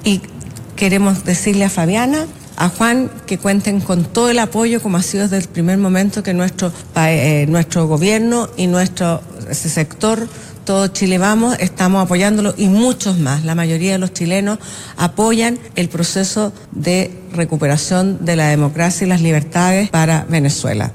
Y 0.03 0.21
Queremos 0.77 1.25
decirle 1.25 1.65
a 1.65 1.69
Fabiana, 1.69 2.27
a 2.55 2.69
Juan, 2.69 3.11
que 3.25 3.37
cuenten 3.37 3.81
con 3.81 4.05
todo 4.05 4.29
el 4.29 4.39
apoyo, 4.39 4.81
como 4.81 4.97
ha 4.97 5.01
sido 5.01 5.23
desde 5.23 5.37
el 5.37 5.49
primer 5.49 5.77
momento 5.79 6.23
que 6.23 6.33
nuestro, 6.33 6.71
eh, 6.95 7.45
nuestro 7.49 7.87
gobierno 7.87 8.47
y 8.57 8.67
nuestro 8.67 9.21
sector 9.51 10.27
todo 10.65 10.87
Chile 10.89 11.17
Vamos, 11.17 11.55
estamos 11.59 12.03
apoyándolo 12.03 12.53
y 12.57 12.67
muchos 12.67 13.17
más. 13.19 13.45
La 13.45 13.55
mayoría 13.55 13.93
de 13.93 13.99
los 13.99 14.11
chilenos 14.11 14.59
apoyan 14.97 15.57
el 15.75 15.87
proceso 15.87 16.51
de 16.73 17.11
recuperación 17.31 18.25
de 18.25 18.35
la 18.35 18.49
democracia 18.49 19.05
y 19.05 19.09
las 19.09 19.21
libertades 19.21 19.89
para 19.89 20.25
Venezuela. 20.29 20.91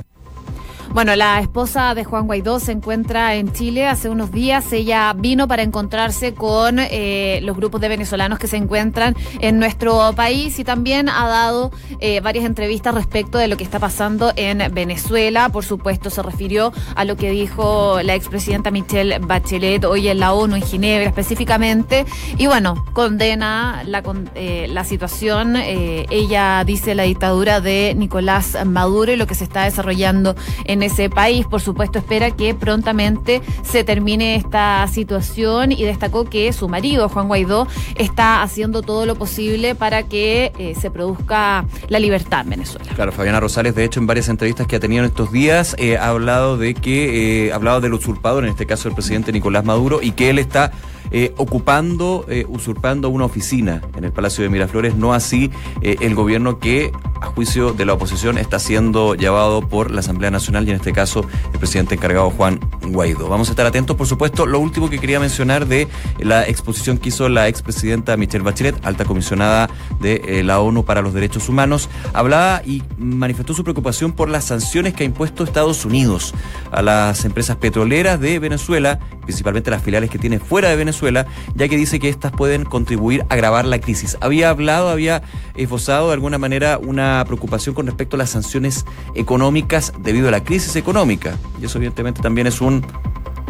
Bueno, 0.95 1.17
la 1.17 1.41
esposa 1.41 1.95
de 1.95 2.05
Juan 2.05 2.27
Guaidó 2.27 2.61
se 2.61 2.71
encuentra 2.71 3.35
en 3.37 3.51
Chile 3.55 3.87
hace 3.87 4.11
unos 4.11 4.31
días. 4.31 4.71
Ella 4.75 5.15
vino 5.17 5.49
para 5.49 5.63
encontrarse 5.63 6.35
con 6.35 6.79
eh, 6.79 7.41
los 7.43 7.57
grupos 7.57 7.81
de 7.81 7.89
venezolanos 7.89 8.39
que 8.39 8.47
se 8.47 8.59
encuentran 8.59 9.17
en 9.41 9.59
nuestro 9.59 10.13
país 10.13 10.59
y 10.59 10.65
también 10.65 11.09
ha 11.09 11.27
dado 11.29 11.73
eh, 11.99 12.21
varias 12.21 12.45
entrevistas 12.45 12.95
respecto 12.95 13.39
de 13.39 13.49
lo 13.49 13.57
que 13.57 13.65
está 13.65 13.79
pasando 13.79 14.35
en 14.37 14.63
Venezuela. 14.75 15.49
Por 15.49 15.65
supuesto, 15.65 16.11
se 16.11 16.23
refirió 16.23 16.75
a 16.95 17.07
lo 17.07 17.17
que 17.17 17.31
dijo 17.31 18.03
la 18.03 18.15
expresidenta 18.15 18.71
Michelle 18.71 19.19
Bachelet 19.19 19.85
hoy 19.85 20.09
en 20.09 20.21
la 20.21 20.35
ONU 20.35 20.57
en 20.57 20.63
Ginebra 20.63 21.09
específicamente. 21.09 22.05
Y 22.37 22.49
bueno, 22.49 22.85
condena 22.93 23.83
la, 23.87 24.03
eh, 24.35 24.67
la 24.69 24.85
situación. 24.85 25.57
ella 25.57 26.63
dice 26.67 26.95
la 26.95 27.05
dictadura 27.05 27.63
de 27.63 27.95
Nicolás 27.97 28.59
Maduro 28.67 29.11
y 29.11 29.17
lo 29.17 29.27
que 29.27 29.35
se 29.35 29.45
está 29.45 29.65
desarrollando 29.65 30.37
en 30.67 30.82
ese 30.83 31.11
país. 31.11 31.47
Por 31.47 31.61
supuesto, 31.61 31.99
espera 31.99 32.31
que 32.31 32.55
prontamente 32.55 33.43
se 33.63 33.85
termine 33.85 34.37
esta 34.37 34.87
situación 34.89 35.73
y 35.73 35.85
destacó 35.85 36.25
que 36.25 36.53
su 36.53 36.69
marido, 36.69 37.09
Juan 37.09 37.29
Guaidó, 37.29 37.67
está 37.97 38.43
haciendo 38.43 38.83
todo 38.83 39.07
lo 39.07 39.15
posible 39.15 39.75
para 39.75 40.05
que 40.05 40.53
eh, 40.59 40.75
se 40.79 40.91
produzca 40.91 41.65
la 41.89 41.99
libertad 41.99 42.43
en 42.43 42.51
Venezuela. 42.51 42.91
Claro, 42.95 43.13
Fabiana 43.13 43.41
Rosales, 43.41 43.75
de 43.75 43.85
hecho, 43.85 44.01
en 44.01 44.07
varias 44.07 44.29
entrevistas 44.29 44.67
que 44.67 44.77
ha 44.77 44.81
tenido 44.81 45.05
en 45.05 45.11
estos 45.11 45.33
días, 45.33 45.75
eh, 45.79 45.97
ha 45.97 46.09
hablado 46.09 46.57
de 46.57 46.75
que, 46.75 47.47
eh, 47.47 47.53
ha 47.53 47.57
hablado 47.57 47.81
del 47.81 47.95
usurpador, 47.95 48.45
en 48.45 48.51
este 48.51 48.67
caso 48.67 48.89
el 48.89 48.95
presidente 48.95 49.33
Nicolás 49.33 49.65
Maduro, 49.65 50.01
y 50.03 50.13
que 50.13 50.31
él 50.31 50.39
está 50.39 50.73
eh, 51.11 51.35
ocupando, 51.37 52.25
usurpando 52.49 53.11
una 53.11 53.27
oficina 53.27 53.83
en 53.97 54.05
el 54.05 54.13
Palacio 54.13 54.45
de 54.45 54.51
Miraflores, 54.51 54.95
no 54.95 55.13
así 55.13 55.51
el 55.83 56.15
gobierno 56.15 56.59
que, 56.59 56.91
a 57.23 57.27
juicio 57.27 57.73
de 57.73 57.87
la 57.87 57.95
oposición, 57.95 58.37
está 58.37 58.59
siendo 58.59 59.15
llevado 59.15 59.67
por 59.69 59.91
la 59.91 60.01
Asamblea 60.01 60.31
Nacional 60.31 60.67
y 60.67 60.71
en 60.71 60.77
este 60.77 60.93
caso 60.93 61.25
el 61.53 61.59
presidente 61.59 61.95
encargado 61.95 62.31
Juan 62.31 62.59
Guaidó. 62.83 63.29
Vamos 63.29 63.49
a 63.49 63.53
estar 63.53 63.65
atentos, 63.65 63.97
por 63.97 64.07
supuesto. 64.07 64.45
Lo 64.45 64.59
último 64.59 64.91
que 64.91 64.99
quería 64.99 65.21
mencionar 65.21 65.67
de 65.67 65.89
la 66.19 66.47
exposición 66.47 66.99
que 66.99 67.11
hizo 67.11 67.29
la 67.29 67.49
expresidenta 67.49 68.17
Michelle 68.17 68.45
Bachelet, 68.45 68.85
alta 68.85 69.05
comisionada 69.05 69.71
de 70.01 70.43
la 70.45 70.61
ONU 70.61 70.85
para 70.85 71.01
los 71.01 71.15
Derechos 71.15 71.49
Humanos, 71.49 71.89
hablaba 72.13 72.63
y 72.65 72.83
manifestó 72.99 73.55
su 73.55 73.63
preocupación 73.63 74.13
por 74.13 74.29
las 74.29 74.45
sanciones 74.45 74.95
que 74.95 75.05
ha 75.05 75.07
impuesto 75.07 75.45
Estados 75.45 75.85
Unidos 75.85 76.35
a 76.73 76.83
las 76.83 77.25
empresas 77.25 77.57
petroleras 77.57 78.21
de 78.21 78.39
Venezuela, 78.39 78.99
principalmente 79.23 79.71
las 79.71 79.83
filiales 79.83 80.11
que 80.11 80.19
tiene 80.19 80.39
fuera 80.41 80.69
de 80.69 80.77
Venezuela 80.77 81.27
ya 81.55 81.69
que 81.69 81.77
dice 81.77 82.01
que 82.01 82.09
estas 82.09 82.33
pueden 82.33 82.65
contribuir 82.65 83.25
a 83.29 83.35
agravar 83.35 83.65
la 83.65 83.81
crisis. 83.81 84.17
Había 84.21 84.51
hablado, 84.51 84.89
había 84.89 85.23
esbozado 85.55 86.09
de 86.09 86.15
alguna 86.15 86.39
manera 86.39 86.79
una 86.79 87.12
preocupación 87.25 87.75
con 87.75 87.87
respecto 87.87 88.17
a 88.17 88.19
las 88.19 88.31
sanciones 88.31 88.85
económicas 89.15 89.93
debido 89.99 90.29
a 90.29 90.31
la 90.31 90.45
crisis 90.45 90.77
económica. 90.77 91.37
Y 91.61 91.65
eso 91.67 91.79
evidentemente 91.79 92.23
también 92.23 92.47
es 92.47 92.61
un, 92.61 92.85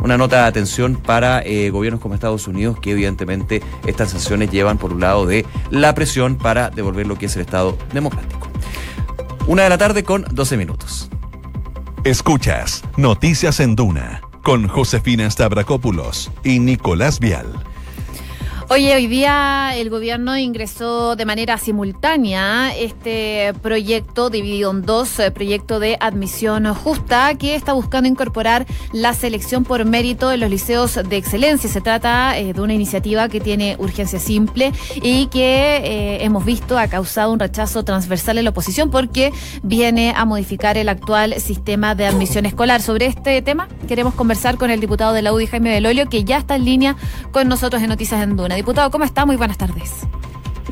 una 0.02 0.16
nota 0.18 0.42
de 0.42 0.48
atención 0.48 0.96
para 0.96 1.42
eh, 1.42 1.70
gobiernos 1.70 2.00
como 2.00 2.14
Estados 2.14 2.48
Unidos, 2.48 2.78
que 2.80 2.92
evidentemente 2.92 3.62
estas 3.86 4.10
sanciones 4.10 4.50
llevan 4.50 4.78
por 4.78 4.92
un 4.92 5.00
lado 5.00 5.26
de 5.26 5.46
la 5.70 5.94
presión 5.94 6.36
para 6.36 6.70
devolver 6.70 7.06
lo 7.06 7.16
que 7.16 7.26
es 7.26 7.36
el 7.36 7.42
Estado 7.42 7.76
democrático. 7.92 8.48
Una 9.46 9.64
de 9.64 9.68
la 9.68 9.78
tarde 9.78 10.04
con 10.04 10.24
12 10.30 10.56
minutos. 10.56 11.10
Escuchas 12.04 12.82
Noticias 12.96 13.60
en 13.60 13.76
Duna 13.76 14.22
con 14.42 14.66
Josefina 14.66 15.30
Stavrakopoulos 15.30 16.30
y 16.44 16.58
Nicolás 16.58 17.20
Vial. 17.20 17.71
Oye, 18.68 18.94
hoy 18.94 19.06
día 19.06 19.72
el 19.76 19.90
gobierno 19.90 20.38
ingresó 20.38 21.14
de 21.14 21.26
manera 21.26 21.58
simultánea 21.58 22.74
este 22.74 23.52
proyecto 23.60 24.30
dividido 24.30 24.70
en 24.70 24.82
dos, 24.82 25.18
eh, 25.18 25.30
proyecto 25.30 25.78
de 25.78 25.98
admisión 26.00 26.72
justa 26.74 27.34
que 27.34 27.54
está 27.54 27.74
buscando 27.74 28.08
incorporar 28.08 28.66
la 28.92 29.12
selección 29.12 29.64
por 29.64 29.84
mérito 29.84 30.32
en 30.32 30.40
los 30.40 30.48
liceos 30.48 30.94
de 30.94 31.16
excelencia. 31.16 31.68
Se 31.68 31.80
trata 31.80 32.38
eh, 32.38 32.54
de 32.54 32.60
una 32.60 32.72
iniciativa 32.72 33.28
que 33.28 33.40
tiene 33.40 33.76
urgencia 33.78 34.18
simple 34.18 34.72
y 34.94 35.26
que 35.26 35.76
eh, 35.76 36.24
hemos 36.24 36.44
visto 36.44 36.78
ha 36.78 36.88
causado 36.88 37.32
un 37.32 37.40
rechazo 37.40 37.84
transversal 37.84 38.38
en 38.38 38.44
la 38.44 38.50
oposición 38.50 38.90
porque 38.90 39.32
viene 39.62 40.14
a 40.16 40.24
modificar 40.24 40.78
el 40.78 40.88
actual 40.88 41.34
sistema 41.40 41.94
de 41.94 42.06
admisión 42.06 42.46
escolar. 42.46 42.80
Sobre 42.80 43.06
este 43.06 43.42
tema 43.42 43.68
queremos 43.86 44.14
conversar 44.14 44.56
con 44.56 44.70
el 44.70 44.80
diputado 44.80 45.12
de 45.12 45.20
la 45.20 45.32
UDI, 45.32 45.48
Jaime 45.48 45.70
Belolio, 45.70 46.08
que 46.08 46.24
ya 46.24 46.38
está 46.38 46.56
en 46.56 46.64
línea 46.64 46.96
con 47.32 47.48
nosotros 47.48 47.82
en 47.82 47.88
Noticias 47.88 48.22
en 48.22 48.36
Duna. 48.36 48.51
Diputado, 48.54 48.90
¿cómo 48.90 49.04
está? 49.04 49.24
Muy 49.24 49.36
buenas 49.36 49.58
tardes. 49.58 50.06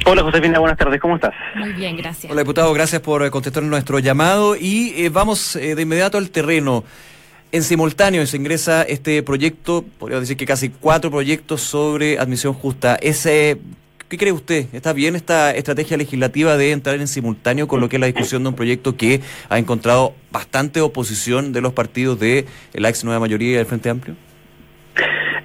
Hola 0.06 0.22
Josefina, 0.22 0.58
buenas 0.58 0.78
tardes, 0.78 1.00
¿cómo 1.00 1.16
estás? 1.16 1.34
Muy 1.56 1.72
bien, 1.72 1.96
gracias. 1.96 2.32
Hola 2.32 2.42
diputado, 2.42 2.72
gracias 2.72 3.02
por 3.02 3.22
eh, 3.22 3.30
contestar 3.30 3.62
nuestro 3.62 3.98
llamado 3.98 4.56
y 4.56 4.94
eh, 4.96 5.08
vamos 5.10 5.56
eh, 5.56 5.74
de 5.74 5.82
inmediato 5.82 6.18
al 6.18 6.30
terreno. 6.30 6.84
En 7.52 7.62
simultáneo 7.62 8.24
se 8.26 8.36
ingresa 8.36 8.82
este 8.82 9.22
proyecto, 9.22 9.84
podríamos 9.98 10.22
decir 10.22 10.36
que 10.36 10.46
casi 10.46 10.70
cuatro 10.70 11.10
proyectos 11.10 11.60
sobre 11.60 12.18
admisión 12.18 12.54
justa. 12.54 12.96
Ese, 12.96 13.58
¿Qué 14.08 14.18
cree 14.18 14.32
usted? 14.32 14.66
¿Está 14.72 14.92
bien 14.92 15.14
esta 15.14 15.52
estrategia 15.52 15.96
legislativa 15.96 16.56
de 16.56 16.72
entrar 16.72 16.96
en 16.96 17.06
simultáneo 17.06 17.68
con 17.68 17.80
lo 17.80 17.88
que 17.88 17.96
es 17.96 18.00
la 18.00 18.06
discusión 18.06 18.42
de 18.42 18.48
un 18.48 18.54
proyecto 18.56 18.96
que 18.96 19.20
ha 19.48 19.58
encontrado 19.58 20.14
bastante 20.32 20.80
oposición 20.80 21.52
de 21.52 21.60
los 21.60 21.72
partidos 21.72 22.18
de 22.18 22.46
la 22.72 22.88
ex 22.88 23.04
nueva 23.04 23.20
mayoría 23.20 23.50
y 23.50 23.54
del 23.54 23.66
Frente 23.66 23.90
Amplio? 23.90 24.16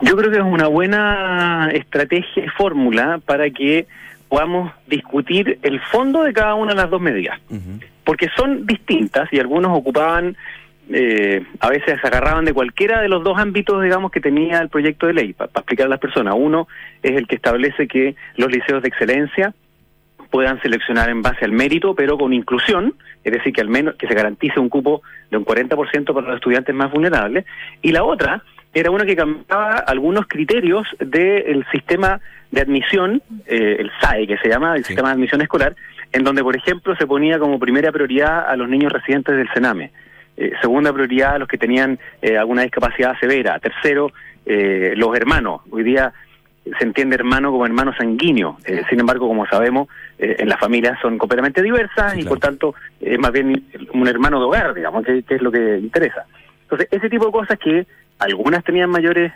Yo 0.05 0.15
creo 0.15 0.29
que 0.29 0.37
es 0.37 0.43
una 0.43 0.67
buena 0.67 1.71
estrategia 1.73 2.45
y 2.45 2.49
fórmula 2.49 3.19
para 3.25 3.49
que 3.49 3.87
podamos 4.29 4.71
discutir 4.85 5.57
el 5.63 5.79
fondo 5.81 6.21
de 6.21 6.31
cada 6.31 6.53
una 6.53 6.73
de 6.73 6.77
las 6.77 6.91
dos 6.91 7.01
medidas, 7.01 7.39
porque 8.03 8.29
son 8.37 8.67
distintas 8.67 9.27
y 9.33 9.39
algunos 9.39 9.75
ocupaban, 9.75 10.37
eh, 10.91 11.43
a 11.59 11.69
veces 11.69 11.99
se 11.99 12.07
agarraban 12.07 12.45
de 12.45 12.53
cualquiera 12.53 13.01
de 13.01 13.09
los 13.09 13.23
dos 13.23 13.39
ámbitos, 13.39 13.81
digamos, 13.81 14.11
que 14.11 14.21
tenía 14.21 14.59
el 14.59 14.69
proyecto 14.69 15.07
de 15.07 15.13
ley, 15.13 15.33
para 15.33 15.49
explicar 15.49 15.87
a 15.87 15.89
las 15.89 15.99
personas. 15.99 16.35
Uno 16.37 16.67
es 17.01 17.13
el 17.17 17.25
que 17.25 17.37
establece 17.37 17.87
que 17.87 18.15
los 18.37 18.51
liceos 18.51 18.83
de 18.83 18.89
excelencia 18.89 19.55
puedan 20.29 20.61
seleccionar 20.61 21.09
en 21.09 21.23
base 21.23 21.45
al 21.45 21.51
mérito, 21.51 21.95
pero 21.95 22.15
con 22.15 22.31
inclusión, 22.31 22.93
es 23.23 23.33
decir, 23.33 23.53
que 23.53 23.61
al 23.61 23.69
menos 23.69 23.95
que 23.95 24.07
se 24.07 24.13
garantice 24.13 24.59
un 24.59 24.69
cupo 24.69 25.01
de 25.31 25.37
un 25.37 25.45
40% 25.45 26.13
para 26.13 26.27
los 26.27 26.35
estudiantes 26.35 26.75
más 26.75 26.91
vulnerables, 26.91 27.45
y 27.81 27.91
la 27.91 28.03
otra 28.03 28.43
era 28.75 28.91
una 28.91 29.05
que 29.05 29.15
cambiaba 29.15 29.77
algunos 29.77 30.27
criterios 30.27 30.85
del 30.99 31.65
sistema 31.71 32.19
de 32.51 32.59
admisión, 32.59 33.23
eh, 33.47 33.77
el 33.79 33.89
SAE 34.01 34.27
que 34.27 34.37
se 34.37 34.49
llama, 34.49 34.75
el 34.75 34.83
sistema 34.83 35.07
de 35.07 35.13
admisión 35.13 35.41
escolar, 35.41 35.77
en 36.11 36.25
donde, 36.25 36.43
por 36.43 36.57
ejemplo, 36.57 36.93
se 36.97 37.07
ponía 37.07 37.39
como 37.39 37.57
primera 37.57 37.89
prioridad 37.93 38.45
a 38.49 38.55
los 38.57 38.67
niños 38.67 38.91
residentes 38.91 39.37
del 39.37 39.47
Sename, 39.53 39.91
eh, 40.35 40.51
segunda 40.59 40.91
prioridad 40.91 41.35
a 41.35 41.39
los 41.39 41.47
que 41.47 41.57
tenían 41.57 41.97
eh, 42.21 42.37
alguna 42.37 42.63
discapacidad 42.63 43.17
severa, 43.17 43.57
tercero, 43.59 44.11
los 44.45 45.17
hermanos. 45.17 45.61
Hoy 45.71 45.81
día 45.81 46.13
se 46.77 46.83
entiende 46.83 47.15
hermano 47.15 47.51
como 47.51 47.65
hermano 47.65 47.95
sanguíneo, 47.95 48.57
sin 48.87 48.99
embargo, 48.99 49.27
como 49.27 49.47
sabemos, 49.47 49.87
en 50.19 50.47
las 50.47 50.59
familias 50.59 50.99
son 51.01 51.17
completamente 51.17 51.63
diversas 51.63 52.15
y 52.15 52.23
por 52.23 52.39
tanto 52.39 52.75
es 52.99 53.17
más 53.17 53.31
bien 53.31 53.65
un 53.91 54.07
hermano 54.07 54.37
de 54.37 54.45
hogar, 54.45 54.75
digamos, 54.75 55.03
que 55.03 55.23
es 55.27 55.41
lo 55.41 55.51
que 55.51 55.79
interesa. 55.79 56.27
Entonces, 56.61 56.87
ese 56.91 57.09
tipo 57.09 57.25
de 57.25 57.31
cosas 57.31 57.57
que 57.57 57.87
algunas 58.19 58.63
tenían 58.63 58.89
mayores 58.89 59.31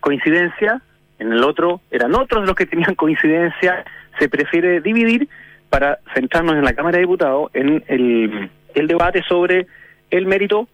coincidencias, 0.00 0.82
en 1.18 1.32
el 1.32 1.42
otro 1.42 1.80
eran 1.90 2.14
otros 2.14 2.46
los 2.46 2.54
que 2.54 2.66
tenían 2.66 2.94
coincidencia, 2.96 3.84
se 4.18 4.28
prefiere 4.28 4.80
dividir 4.80 5.28
para 5.70 5.98
centrarnos 6.14 6.56
en 6.56 6.64
la 6.64 6.72
Cámara 6.72 6.96
de 6.96 7.02
Diputados 7.02 7.50
en 7.54 7.84
el, 7.88 8.50
el 8.74 8.86
debate 8.86 9.22
sobre 9.22 9.66
el 10.10 10.26
mérito 10.26 10.68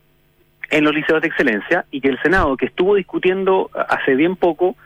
en 0.70 0.84
los 0.84 0.94
liceos 0.94 1.20
de 1.20 1.28
excelencia 1.28 1.84
y 1.90 2.00
que 2.00 2.08
el 2.08 2.20
Senado, 2.22 2.56
que 2.56 2.66
estuvo 2.66 2.94
discutiendo 2.94 3.70
hace 3.88 4.14
bien 4.14 4.36
poco, 4.36 4.76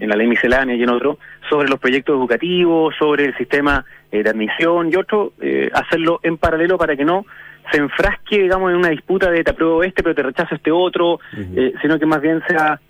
en 0.00 0.08
la 0.08 0.16
ley 0.16 0.26
miscelánea 0.26 0.76
y 0.76 0.82
en 0.82 0.90
otro, 0.90 1.18
sobre 1.48 1.68
los 1.68 1.80
proyectos 1.80 2.14
educativos, 2.14 2.94
sobre 2.98 3.24
el 3.24 3.36
sistema 3.36 3.84
eh, 4.12 4.22
de 4.22 4.30
admisión 4.30 4.90
y 4.92 4.96
otro, 4.96 5.32
eh, 5.40 5.70
hacerlo 5.72 6.20
en 6.22 6.36
paralelo 6.36 6.76
para 6.76 6.96
que 6.96 7.04
no 7.04 7.24
se 7.70 7.78
enfrasque, 7.78 8.42
digamos, 8.42 8.70
en 8.70 8.76
una 8.76 8.90
disputa 8.90 9.30
de 9.30 9.44
te 9.44 9.50
apruebo 9.50 9.82
este, 9.82 10.02
pero 10.02 10.14
te 10.14 10.22
rechazo 10.22 10.54
este 10.54 10.70
otro, 10.70 11.20
eh, 11.36 11.72
sino 11.82 11.98
que 11.98 12.06
más 12.06 12.20
bien 12.20 12.42
sea 12.46 12.80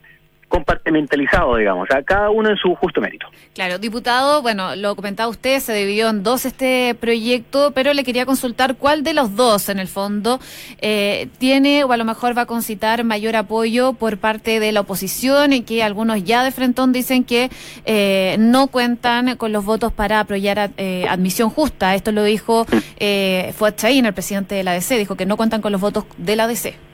compartimentalizado, 0.49 1.57
digamos, 1.57 1.89
o 1.91 2.05
cada 2.05 2.31
uno 2.31 2.51
en 2.51 2.57
su 2.57 2.75
justo 2.75 3.01
mérito. 3.01 3.27
Claro, 3.55 3.79
diputado, 3.79 4.43
bueno, 4.43 4.77
lo 4.77 4.97
comentaba 4.97 5.29
usted, 5.29 5.61
se 5.61 5.75
dividió 5.75 6.09
en 6.09 6.23
dos 6.23 6.45
este 6.45 6.95
proyecto, 6.95 7.73
pero 7.73 7.93
le 7.93 8.05
quería 8.05 8.27
consultar 8.27 8.77
cuál 8.77 9.03
de 9.03 9.15
los 9.15 9.37
dos, 9.37 9.69
en 9.69 9.79
el 9.79 9.89
fondo, 9.89 10.41
eh, 10.81 11.29
tiene 11.39 11.85
o 11.85 11.93
a 11.93 11.97
lo 11.97 12.05
mejor 12.05 12.37
va 12.37 12.43
a 12.43 12.47
concitar 12.47 13.05
mayor 13.05 13.37
apoyo 13.37 13.93
por 13.93 14.19
parte 14.19 14.61
de 14.61 14.73
la 14.73 14.81
oposición 14.81 15.53
y 15.53 15.63
que 15.63 15.83
algunos 15.83 16.25
ya 16.25 16.43
de 16.45 16.51
frentón 16.51 16.93
dicen 16.93 17.25
que 17.25 17.51
eh, 17.85 18.37
no 18.39 18.69
cuentan 18.69 19.37
con 19.37 19.53
los 19.53 19.65
votos 19.65 19.93
para 19.93 20.21
apoyar 20.21 20.71
eh, 20.77 21.07
admisión 21.09 21.51
justa. 21.51 21.95
Esto 21.95 22.13
lo 22.13 22.25
dijo 22.25 22.67
eh, 22.99 23.53
Fuad 23.57 23.75
el 23.85 24.13
presidente 24.15 24.55
de 24.55 24.65
la 24.65 24.73
ADC, 24.73 24.99
dijo 24.99 25.17
que 25.17 25.27
no 25.27 25.37
cuentan 25.37 25.61
con 25.61 25.73
los 25.73 25.81
votos 25.81 26.05
de 26.17 26.37
la 26.37 26.45
ADC. 26.45 26.88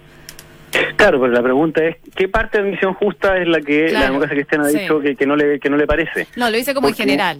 Claro, 0.96 1.20
pero 1.20 1.32
la 1.32 1.42
pregunta 1.42 1.84
es, 1.84 1.96
¿qué 2.14 2.28
parte 2.28 2.58
de 2.60 2.68
admisión 2.68 2.94
justa 2.94 3.36
es 3.38 3.46
la 3.48 3.60
que 3.60 3.90
la 3.92 4.04
democracia 4.06 4.34
cristiana 4.36 4.64
ha 4.64 4.68
dicho 4.68 5.00
que, 5.00 5.26
no 5.26 5.36
le, 5.36 5.58
que 5.60 5.70
no 5.70 5.76
le 5.76 5.86
parece? 5.86 6.26
No, 6.36 6.50
lo 6.50 6.56
dice 6.56 6.74
como 6.74 6.88
en 6.88 6.94
general. 6.94 7.38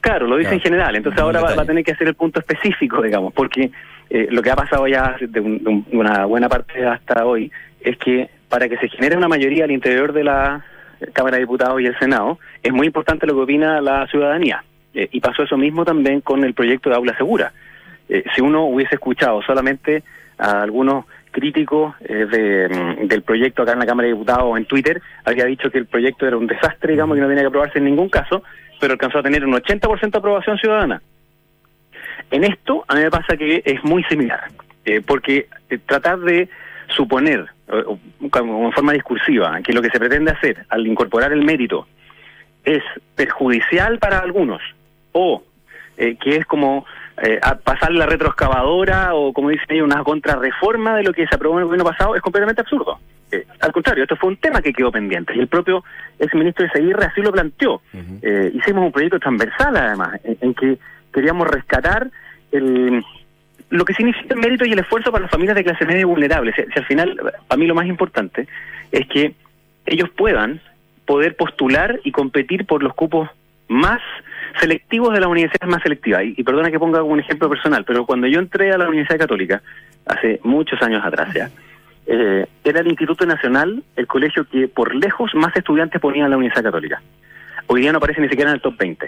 Claro, 0.00 0.26
lo 0.26 0.36
dice 0.36 0.48
Claro. 0.50 0.56
en 0.56 0.62
general, 0.62 0.96
entonces 0.96 1.20
ahora 1.20 1.40
va, 1.42 1.50
a 1.62 1.64
tener 1.66 1.84
que 1.84 1.92
hacer 1.92 2.08
el 2.08 2.14
punto 2.14 2.40
específico, 2.40 3.02
digamos, 3.02 3.32
porque 3.34 3.70
eh, 4.08 4.26
lo 4.30 4.42
que 4.42 4.50
ha 4.50 4.56
pasado 4.56 4.86
ya 4.88 5.14
de, 5.20 5.40
un- 5.40 5.62
de 5.62 5.68
un- 5.70 5.86
una 5.92 6.24
buena 6.24 6.48
parte 6.48 6.84
hasta 6.86 7.24
hoy 7.26 7.50
es 7.80 7.96
que 7.98 8.28
para 8.48 8.68
que 8.68 8.76
se 8.78 8.88
genere 8.88 9.16
una 9.16 9.28
mayoría 9.28 9.64
al 9.64 9.70
interior 9.70 10.12
de 10.12 10.24
la 10.24 10.64
Cámara 11.12 11.36
de 11.36 11.42
Diputados 11.42 11.80
y 11.80 11.86
el 11.86 11.98
Senado, 11.98 12.38
es 12.62 12.72
muy 12.72 12.86
importante 12.86 13.26
lo 13.26 13.34
que 13.34 13.40
opina 13.40 13.80
la 13.80 14.06
ciudadanía. 14.08 14.64
Eh, 14.94 15.08
y 15.12 15.20
pasó 15.20 15.42
eso 15.44 15.56
mismo 15.56 15.84
también 15.84 16.20
con 16.20 16.42
el 16.44 16.52
proyecto 16.54 16.90
de 16.90 16.96
Aula 16.96 17.16
Segura. 17.16 17.52
Eh, 18.08 18.24
si 18.34 18.40
uno 18.40 18.64
hubiese 18.64 18.96
escuchado 18.96 19.40
solamente 19.42 20.02
a 20.38 20.62
algunos 20.62 21.04
críticos 21.30 21.94
eh, 22.00 22.26
de, 22.26 22.68
mm, 22.68 23.06
del 23.06 23.22
proyecto 23.22 23.62
acá 23.62 23.72
en 23.72 23.80
la 23.80 23.86
Cámara 23.86 24.06
de 24.06 24.14
Diputados 24.14 24.56
en 24.56 24.64
Twitter, 24.66 25.00
había 25.24 25.44
dicho 25.44 25.70
que 25.70 25.78
el 25.78 25.86
proyecto 25.86 26.26
era 26.26 26.36
un 26.36 26.46
desastre, 26.46 26.92
digamos, 26.92 27.14
que 27.16 27.22
no 27.22 27.28
tenía 27.28 27.42
que 27.42 27.48
aprobarse 27.48 27.78
en 27.78 27.84
ningún 27.84 28.08
caso, 28.08 28.42
pero 28.80 28.92
alcanzó 28.92 29.18
a 29.18 29.22
tener 29.22 29.44
un 29.44 29.52
80% 29.52 30.10
de 30.10 30.18
aprobación 30.18 30.58
ciudadana. 30.58 31.02
En 32.30 32.44
esto, 32.44 32.84
a 32.88 32.94
mí 32.94 33.02
me 33.02 33.10
pasa 33.10 33.36
que 33.36 33.62
es 33.64 33.82
muy 33.84 34.04
similar, 34.04 34.50
eh, 34.84 35.00
porque 35.04 35.48
eh, 35.68 35.78
tratar 35.84 36.18
de 36.20 36.48
suponer, 36.88 37.46
como 38.30 38.66
en 38.66 38.72
forma 38.72 38.92
discursiva, 38.92 39.60
que 39.62 39.72
lo 39.72 39.80
que 39.80 39.90
se 39.90 40.00
pretende 40.00 40.32
hacer 40.32 40.66
al 40.70 40.84
incorporar 40.86 41.32
el 41.32 41.44
mérito 41.44 41.86
es 42.64 42.82
perjudicial 43.14 43.98
para 43.98 44.18
algunos, 44.18 44.60
o 45.12 45.42
eh, 45.96 46.16
que 46.16 46.36
es 46.36 46.46
como 46.46 46.86
eh, 47.22 47.38
a 47.42 47.54
pasar 47.56 47.92
la 47.92 48.06
retroexcavadora, 48.06 49.14
o 49.14 49.32
como 49.32 49.50
dicen 49.50 49.66
ellos, 49.70 49.86
una 49.86 50.02
contrarreforma 50.02 50.96
de 50.96 51.04
lo 51.04 51.12
que 51.12 51.26
se 51.26 51.34
aprobó 51.34 51.56
en 51.56 51.60
el 51.60 51.66
gobierno 51.66 51.84
pasado, 51.84 52.16
es 52.16 52.22
completamente 52.22 52.62
absurdo. 52.62 52.98
Eh, 53.32 53.46
al 53.60 53.72
contrario, 53.72 54.04
esto 54.04 54.16
fue 54.16 54.30
un 54.30 54.36
tema 54.36 54.60
que 54.60 54.72
quedó 54.72 54.90
pendiente, 54.90 55.34
y 55.34 55.38
el 55.38 55.48
propio 55.48 55.84
exministro 56.18 56.64
de 56.64 56.72
Seguirre 56.72 57.04
así 57.04 57.20
lo 57.20 57.30
planteó. 57.30 57.82
Eh, 58.22 58.50
hicimos 58.54 58.84
un 58.84 58.92
proyecto 58.92 59.18
transversal, 59.18 59.76
además, 59.76 60.20
en, 60.24 60.36
en 60.40 60.54
que 60.54 60.78
queríamos 61.12 61.46
rescatar 61.48 62.08
el, 62.52 63.04
lo 63.68 63.84
que 63.84 63.94
significa 63.94 64.34
el 64.34 64.40
mérito 64.40 64.64
y 64.64 64.72
el 64.72 64.78
esfuerzo 64.78 65.12
para 65.12 65.22
las 65.22 65.30
familias 65.30 65.56
de 65.56 65.64
clase 65.64 65.84
media 65.86 66.06
vulnerables. 66.06 66.54
Si, 66.56 66.62
si 66.62 66.78
al 66.78 66.86
final, 66.86 67.20
para 67.46 67.58
mí 67.58 67.66
lo 67.66 67.74
más 67.74 67.86
importante 67.86 68.48
es 68.90 69.06
que 69.06 69.34
ellos 69.86 70.08
puedan 70.10 70.60
poder 71.06 71.36
postular 71.36 72.00
y 72.04 72.12
competir 72.12 72.66
por 72.66 72.82
los 72.82 72.94
cupos 72.94 73.28
más 73.68 74.00
selectivos 74.58 75.12
de 75.14 75.20
las 75.20 75.28
universidades 75.28 75.70
más 75.70 75.82
selectivas. 75.82 76.24
Y, 76.24 76.34
y 76.36 76.42
perdona 76.42 76.70
que 76.70 76.78
ponga 76.78 77.02
un 77.02 77.20
ejemplo 77.20 77.48
personal, 77.48 77.84
pero 77.84 78.06
cuando 78.06 78.26
yo 78.26 78.38
entré 78.40 78.72
a 78.72 78.78
la 78.78 78.88
Universidad 78.88 79.18
Católica, 79.18 79.62
hace 80.06 80.40
muchos 80.42 80.80
años 80.82 81.02
atrás 81.04 81.32
ya, 81.34 81.50
eh, 82.06 82.46
era 82.64 82.80
el 82.80 82.88
Instituto 82.88 83.24
Nacional 83.26 83.82
el 83.96 84.06
colegio 84.06 84.44
que 84.44 84.66
por 84.68 84.94
lejos 84.94 85.34
más 85.34 85.54
estudiantes 85.56 86.00
ponía 86.00 86.24
en 86.24 86.30
la 86.30 86.36
Universidad 86.36 86.64
Católica. 86.64 87.00
Hoy 87.68 87.82
día 87.82 87.92
no 87.92 87.98
aparece 87.98 88.20
ni 88.20 88.28
siquiera 88.28 88.50
en 88.50 88.56
el 88.56 88.60
top 88.62 88.76
20. 88.78 89.06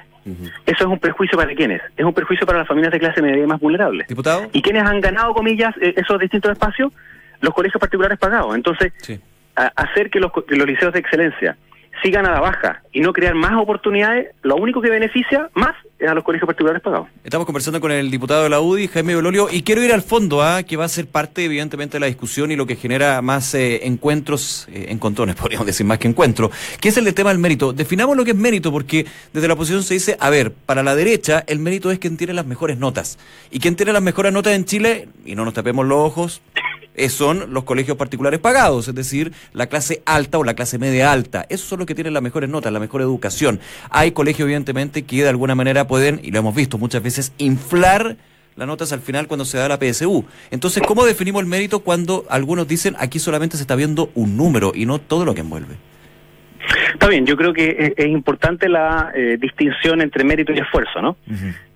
Eso 0.66 0.84
es 0.84 0.86
un 0.86 1.00
perjuicio 1.00 1.36
para 1.36 1.52
quiénes? 1.52 1.82
Es 1.96 2.04
un 2.04 2.14
perjuicio 2.14 2.46
para 2.46 2.60
las 2.60 2.68
familias 2.68 2.92
de 2.92 3.00
clase 3.00 3.20
media 3.20 3.44
más 3.44 3.58
vulnerables. 3.58 4.06
Diputado. 4.06 4.48
¿Y 4.52 4.62
quiénes 4.62 4.84
han 4.84 5.00
ganado, 5.00 5.34
comillas, 5.34 5.74
eh, 5.80 5.94
esos 5.96 6.20
distintos 6.20 6.52
espacios? 6.52 6.92
Los 7.40 7.52
colegios 7.54 7.80
particulares 7.80 8.18
pagados. 8.20 8.54
Entonces, 8.54 8.92
Sí. 8.98 9.18
a- 9.56 9.72
hacer 9.74 10.10
que 10.10 10.20
los, 10.20 10.30
que 10.46 10.54
los 10.54 10.66
liceos 10.68 10.92
de 10.92 11.00
excelencia 11.00 11.56
sigan 12.02 12.26
a 12.26 12.32
la 12.32 12.40
baja 12.40 12.82
y 12.92 13.00
no 13.00 13.12
crear 13.12 13.34
más 13.34 13.52
oportunidades, 13.60 14.28
lo 14.42 14.56
único 14.56 14.80
que 14.80 14.90
beneficia 14.90 15.50
más 15.54 15.74
es 15.98 16.08
a 16.08 16.14
los 16.14 16.24
colegios 16.24 16.46
particulares 16.46 16.82
pagados. 16.82 17.08
Estamos 17.24 17.46
conversando 17.46 17.80
con 17.80 17.92
el 17.92 18.10
diputado 18.10 18.42
de 18.42 18.48
la 18.48 18.60
UDI, 18.60 18.88
Jaime 18.88 19.14
Belolio, 19.14 19.48
y 19.50 19.62
quiero 19.62 19.82
ir 19.82 19.92
al 19.92 20.02
fondo, 20.02 20.42
¿ah? 20.42 20.62
que 20.62 20.76
va 20.76 20.84
a 20.84 20.88
ser 20.88 21.06
parte, 21.06 21.44
evidentemente, 21.44 21.96
de 21.96 22.00
la 22.00 22.06
discusión 22.06 22.50
y 22.50 22.56
lo 22.56 22.66
que 22.66 22.76
genera 22.76 23.22
más 23.22 23.54
eh, 23.54 23.86
encuentros, 23.86 24.66
eh, 24.70 24.86
encontrones, 24.88 25.36
podríamos 25.40 25.66
decir, 25.66 25.86
más 25.86 25.98
que 25.98 26.08
encuentro, 26.08 26.50
que 26.80 26.88
es 26.88 26.96
el 26.96 27.04
del 27.04 27.14
tema 27.14 27.30
del 27.30 27.38
mérito. 27.38 27.72
Definamos 27.72 28.16
lo 28.16 28.24
que 28.24 28.32
es 28.32 28.36
mérito, 28.36 28.72
porque 28.72 29.06
desde 29.32 29.48
la 29.48 29.54
oposición 29.54 29.82
se 29.82 29.94
dice, 29.94 30.16
a 30.18 30.30
ver, 30.30 30.52
para 30.52 30.82
la 30.82 30.94
derecha, 30.94 31.44
el 31.46 31.58
mérito 31.58 31.90
es 31.90 31.98
quien 31.98 32.16
tiene 32.16 32.32
las 32.32 32.46
mejores 32.46 32.78
notas. 32.78 33.18
Y 33.50 33.60
quien 33.60 33.76
tiene 33.76 33.92
las 33.92 34.02
mejores 34.02 34.32
notas 34.32 34.54
en 34.54 34.64
Chile, 34.64 35.08
y 35.24 35.34
no 35.34 35.44
nos 35.44 35.54
tapemos 35.54 35.86
los 35.86 35.98
ojos, 35.98 36.42
eh, 36.56 36.60
son 37.08 37.52
los 37.52 37.64
colegios 37.64 37.96
particulares 37.96 38.40
pagados, 38.40 38.88
es 38.88 38.94
decir, 38.94 39.32
la 39.52 39.66
clase 39.66 40.02
alta 40.06 40.38
o 40.38 40.44
la 40.44 40.54
clase 40.54 40.78
media 40.78 41.12
alta. 41.12 41.46
Esos 41.48 41.68
son 41.68 41.78
los 41.78 41.86
que 41.86 41.94
tienen 41.94 42.14
las 42.14 42.22
mejores 42.22 42.50
notas, 42.50 42.72
la 42.72 42.80
mejor 42.80 43.00
educación. 43.00 43.60
Hay 43.90 44.12
colegios, 44.12 44.46
evidentemente, 44.46 45.04
que 45.04 45.22
de 45.22 45.28
alguna 45.28 45.54
manera 45.54 45.86
pueden, 45.86 46.20
y 46.22 46.30
lo 46.30 46.38
hemos 46.38 46.54
visto 46.54 46.78
muchas 46.78 47.02
veces, 47.02 47.32
inflar 47.38 48.16
las 48.56 48.68
notas 48.68 48.92
al 48.92 49.00
final 49.00 49.26
cuando 49.26 49.44
se 49.44 49.58
da 49.58 49.68
la 49.68 49.78
PSU. 49.78 50.24
Entonces, 50.50 50.82
¿cómo 50.86 51.04
definimos 51.04 51.42
el 51.42 51.48
mérito 51.48 51.80
cuando 51.80 52.26
algunos 52.28 52.68
dicen 52.68 52.94
aquí 52.98 53.18
solamente 53.18 53.56
se 53.56 53.62
está 53.62 53.76
viendo 53.76 54.10
un 54.14 54.36
número 54.36 54.72
y 54.74 54.86
no 54.86 54.98
todo 54.98 55.24
lo 55.24 55.34
que 55.34 55.40
envuelve? 55.40 55.76
Está 56.92 57.08
bien, 57.08 57.26
yo 57.26 57.36
creo 57.36 57.52
que 57.52 57.94
es, 57.96 58.06
importante 58.06 58.68
la 58.68 59.10
eh, 59.14 59.36
distinción 59.40 60.00
entre 60.00 60.22
mérito 60.24 60.52
y 60.52 60.58
esfuerzo, 60.58 61.00
¿no? 61.00 61.16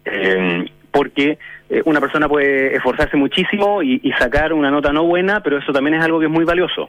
Eh, 0.04 0.66
porque 0.96 1.38
eh, 1.68 1.82
una 1.84 2.00
persona 2.00 2.26
puede 2.26 2.74
esforzarse 2.74 3.18
muchísimo 3.18 3.82
y, 3.82 4.00
sacar 4.18 4.54
una 4.54 4.70
nota 4.70 4.94
no 4.94 5.04
buena, 5.04 5.42
pero 5.42 5.58
eso 5.58 5.70
también 5.70 5.96
es 5.96 6.02
algo 6.02 6.18
que 6.18 6.24
es 6.24 6.32
muy 6.32 6.46
valioso. 6.46 6.88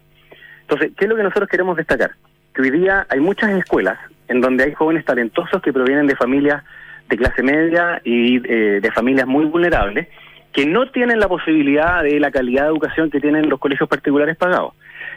Entonces, 0.62 0.92
¿qué 0.98 1.04
es 1.04 1.10
lo 1.10 1.18
que 1.18 1.24
nosotros 1.24 1.50
queremos 1.50 1.76
destacar? 1.76 2.12
Que 2.54 2.62
hoy 2.62 2.70
día 2.72 3.06
hay 3.10 3.20
muchas 3.20 3.52
escuelas 3.52 4.00
en 4.30 4.40
donde 4.40 4.64
hay 4.64 4.74
jóvenes 4.74 5.04
talentosos 5.04 5.62
que 5.62 5.74
provienen 5.74 6.08
de 6.08 6.16
familias 6.16 6.64
de 7.10 7.18
clase 7.18 7.44
media 7.44 8.02
y 8.06 8.38
eh, 8.50 8.80
de 8.82 8.92
familias 8.94 9.28
muy 9.28 9.44
vulnerables 9.44 10.08
que 10.54 10.66
no 10.66 10.90
tienen 10.90 11.20
la 11.20 11.28
posibilidad 11.28 12.02
de 12.02 12.18
la 12.22 12.32
calidad 12.32 12.64
de 12.64 12.70
educación 12.70 13.12
que 13.12 13.20
tienen 13.20 13.50
los 13.50 13.60
colegios 13.60 13.90
particulares 13.90 14.38
pagados. 14.38 14.74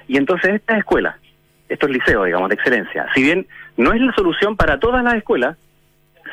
Y 0.08 0.16
entonces 0.16 0.54
estas 0.54 0.78
escuelas, 0.78 1.14
estos 1.68 1.90
liceos, 1.90 2.26
digamos, 2.26 2.48
de 2.48 2.56
excelencia, 2.56 3.06
si 3.14 3.22
bien 3.22 3.46
no 3.76 3.92
es 3.92 4.00
la 4.00 4.12
solución 4.14 4.56
para 4.56 4.80
todas 4.80 5.04
las 5.04 5.14
escuelas, 5.14 5.56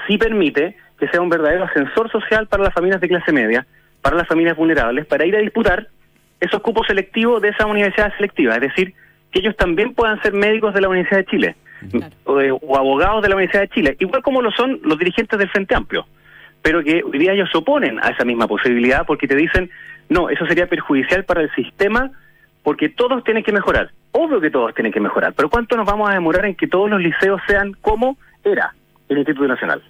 sí 0.08 0.18
permite 0.18 0.76
que 1.00 1.08
sea 1.10 1.22
un 1.22 1.30
verdadero 1.30 1.66
ascensor 1.66 2.10
social 2.12 2.48
para 2.48 2.64
las 2.64 2.74
familias 2.74 3.00
de 3.02 3.08
clase 3.08 3.32
media, 3.32 3.66
para 4.02 4.16
las 4.18 4.28
familias 4.28 4.58
vulnerables, 4.58 5.06
para 5.06 5.26
ir 5.26 5.36
a 5.36 5.40
disputar 5.40 5.88
esos 6.40 6.62
cupos 6.62 6.88
selectivos 6.88 7.42
de 7.42 7.50
esa 7.50 7.66
universidad 7.66 8.14
selectiva. 8.16 8.56
Es 8.56 8.62
decir, 8.62 8.94
que 9.32 9.40
ellos 9.40 9.56
también 9.58 9.94
puedan 9.94 10.22
ser 10.22 10.34
médicos 10.34 10.74
de 10.74 10.82
la 10.82 10.90
Universidad 10.90 11.20
de 11.20 11.26
Chile 11.26 11.56
o, 12.26 12.36
de- 12.38 12.52
o 12.52 12.78
abogados 12.78 13.22
de 13.22 13.30
la 13.30 13.36
Universidad 13.36 13.62
de 13.64 13.70
Chile, 13.70 13.96
igual 14.00 14.22
como 14.24 14.42
lo 14.42 14.52
son 14.52 14.80
los 14.84 14.98
dirigentes 14.98 15.38
del 15.38 15.50
Frente 15.50 15.76
Amplio, 15.76 16.06
pero 16.62 16.84
que 16.84 17.04
hoy 17.04 17.18
día 17.20 17.34
ellos 17.34 17.50
se 17.52 17.58
oponen 17.58 18.00
a 18.04 18.10
esa 18.10 18.26
misma 18.26 18.48
posibilidad 18.48 19.06
porque 19.06 19.28
te 19.28 19.36
dicen, 19.36 19.70
no, 20.10 20.30
eso 20.30 20.46
sería 20.48 20.68
perjudicial 20.68 21.24
para 21.26 21.42
el 21.42 21.52
sistema 21.54 22.10
porque 22.64 22.90
todos 22.90 23.24
tienen 23.24 23.44
que 23.44 23.52
mejorar. 23.52 23.92
Obvio 24.12 24.42
que 24.42 24.50
todos 24.50 24.74
tienen 24.74 24.92
que 24.92 25.00
mejorar, 25.00 25.34
pero 25.34 25.50
¿cuánto 25.50 25.76
nos 25.78 25.86
vamos 25.86 26.10
a 26.10 26.14
demorar 26.14 26.46
en 26.46 26.56
que 26.56 26.68
todos 26.68 26.90
los 26.90 27.00
liceos 27.02 27.40
sean 27.48 27.74
como 27.82 28.18
era 28.44 28.74
el 29.10 29.20
Instituto 29.20 29.48
Nacional? 29.48 29.82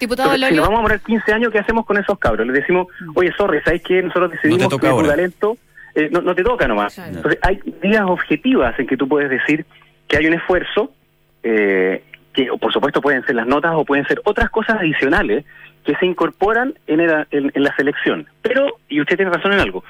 Diputado 0.00 0.28
Entonces, 0.34 0.48
si 0.48 0.54
nos 0.56 0.64
vamos 0.68 0.78
a 0.78 0.82
demorar 0.82 1.00
15 1.00 1.32
años, 1.32 1.52
¿qué 1.52 1.58
hacemos 1.58 1.84
con 1.86 1.98
esos 1.98 2.18
cabros? 2.18 2.46
Les 2.46 2.56
decimos, 2.56 2.86
oye, 3.14 3.32
sorry, 3.36 3.60
¿sabes 3.64 3.82
qué? 3.82 4.02
Nosotros 4.02 4.30
decidimos 4.32 4.58
toca 4.70 4.86
que 4.88 4.92
tu 4.92 4.96
talento 5.16 5.56
eh, 5.94 6.08
no, 6.12 6.20
no 6.20 6.34
te 6.34 6.42
toca 6.44 6.68
nomás. 6.68 6.94
Claro. 6.94 7.16
Entonces, 7.16 7.40
hay 7.42 7.60
vías 7.82 8.02
objetivas 8.06 8.78
en 8.78 8.86
que 8.86 8.96
tú 8.96 9.08
puedes 9.08 9.28
decir 9.30 9.66
que 10.06 10.16
hay 10.16 10.26
un 10.26 10.34
esfuerzo, 10.34 10.92
eh, 11.42 12.04
que 12.32 12.46
por 12.60 12.72
supuesto 12.72 13.00
pueden 13.00 13.24
ser 13.24 13.34
las 13.34 13.46
notas 13.46 13.72
o 13.74 13.84
pueden 13.84 14.06
ser 14.06 14.20
otras 14.24 14.50
cosas 14.50 14.76
adicionales 14.78 15.44
que 15.84 15.94
se 15.96 16.06
incorporan 16.06 16.74
en, 16.86 17.00
el- 17.00 17.26
en- 17.30 17.50
en 17.54 17.62
la 17.62 17.74
selección. 17.76 18.26
Pero, 18.42 18.66
y 18.88 19.00
usted 19.00 19.16
tiene 19.16 19.30
razón 19.32 19.52
en 19.54 19.60
algo, 19.60 19.82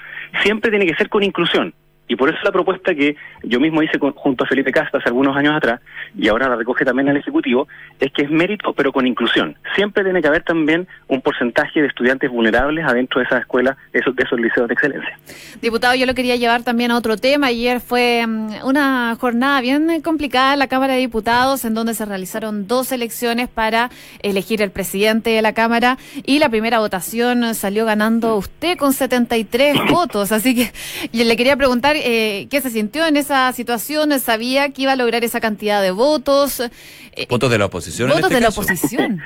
siempre 0.43 0.71
tiene 0.71 0.87
que 0.87 0.95
ser 0.95 1.09
con 1.09 1.23
inclusión. 1.23 1.75
Y 2.09 2.17
por 2.17 2.29
eso 2.31 2.39
la 2.43 2.51
propuesta 2.53 2.95
que 2.95 3.17
yo 3.43 3.61
mismo 3.61 3.83
hice 3.83 3.99
con- 3.99 4.13
junto 4.15 4.45
a 4.45 4.47
Felipe 4.47 4.73
Casta 4.73 4.99
hace 4.99 5.09
algunos 5.09 5.37
años 5.37 5.55
atrás, 5.55 5.81
y 6.19 6.27
ahora 6.29 6.49
la 6.49 6.57
recoge 6.57 6.85
también 6.85 7.09
el 7.09 7.17
Ejecutivo, 7.19 7.69
es 8.01 8.11
que 8.13 8.23
es 8.23 8.31
mérito 8.31 8.73
pero 8.73 8.93
con 8.93 9.07
inclusión. 9.07 9.57
Siempre 9.77 10.03
tiene 10.05 10.21
que 10.23 10.29
haber 10.29 10.43
también 10.43 10.89
un 11.09 11.21
porcentaje 11.21 11.81
de 11.83 11.87
estudiantes 11.89 12.31
vulnerables 12.31 12.85
adentro 12.87 13.21
de 13.21 13.27
esas 13.27 13.41
escuelas, 13.41 13.77
de 13.93 14.01
esos, 14.01 14.17
de 14.17 14.23
esos 14.25 14.41
liceos 14.41 14.67
de 14.69 14.75
excelencia. 14.75 15.19
Diputado, 15.61 15.95
yo 15.95 16.07
lo 16.07 16.15
quería 16.15 16.37
llevar 16.37 16.63
también 16.63 16.91
a 16.91 16.97
otro 16.97 17.17
tema. 17.17 17.49
Ayer 17.49 17.81
fue 17.81 18.25
mm, 18.27 18.65
una 18.65 19.17
jornada 19.21 19.61
bien 19.61 20.01
complicada 20.03 20.55
en 20.55 20.59
la 20.61 20.67
Cámara 20.69 20.95
de 20.95 21.01
Diputados, 21.01 21.65
en 21.65 21.75
donde 21.75 21.95
se 21.95 22.05
realizaron 22.07 22.67
dos 22.67 22.91
elecciones 22.93 23.49
para 23.49 23.91
elegir 24.23 24.63
el 24.63 24.71
presidente 24.71 25.31
de 25.31 25.43
la 25.43 25.53
Cámara 25.53 25.99
y 26.25 26.39
la 26.39 26.49
primera 26.49 26.79
votación 26.79 27.55
salió 27.55 27.85
ganando 27.85 28.37
usted 28.37 28.77
con 28.79 28.93
73 28.93 29.77
votos. 29.91 30.33
Así 30.33 30.55
que 30.55 30.73
le 31.13 31.37
quería 31.37 31.57
preguntar 31.57 31.97
eh, 32.05 32.47
qué 32.51 32.61
se 32.61 32.71
sintió 32.71 33.07
en 33.07 33.17
esa 33.17 33.53
situación. 33.53 34.19
¿Sabía 34.21 34.71
que 34.71 34.83
iba 34.83 34.93
a 34.93 34.97
lograr 34.97 35.25
esa 35.25 35.41
cantidad 35.41 35.83
de 35.83 35.91
votos? 35.91 36.61
Eh, 36.61 37.27
Votos 37.29 37.51
de 37.51 37.59
la 37.59 37.67
oposición. 37.67 38.09
en 38.11 38.15
votos 38.17 38.31
este 38.31 38.35
de 38.37 38.41
la 38.41 38.49
oposición. 38.49 39.21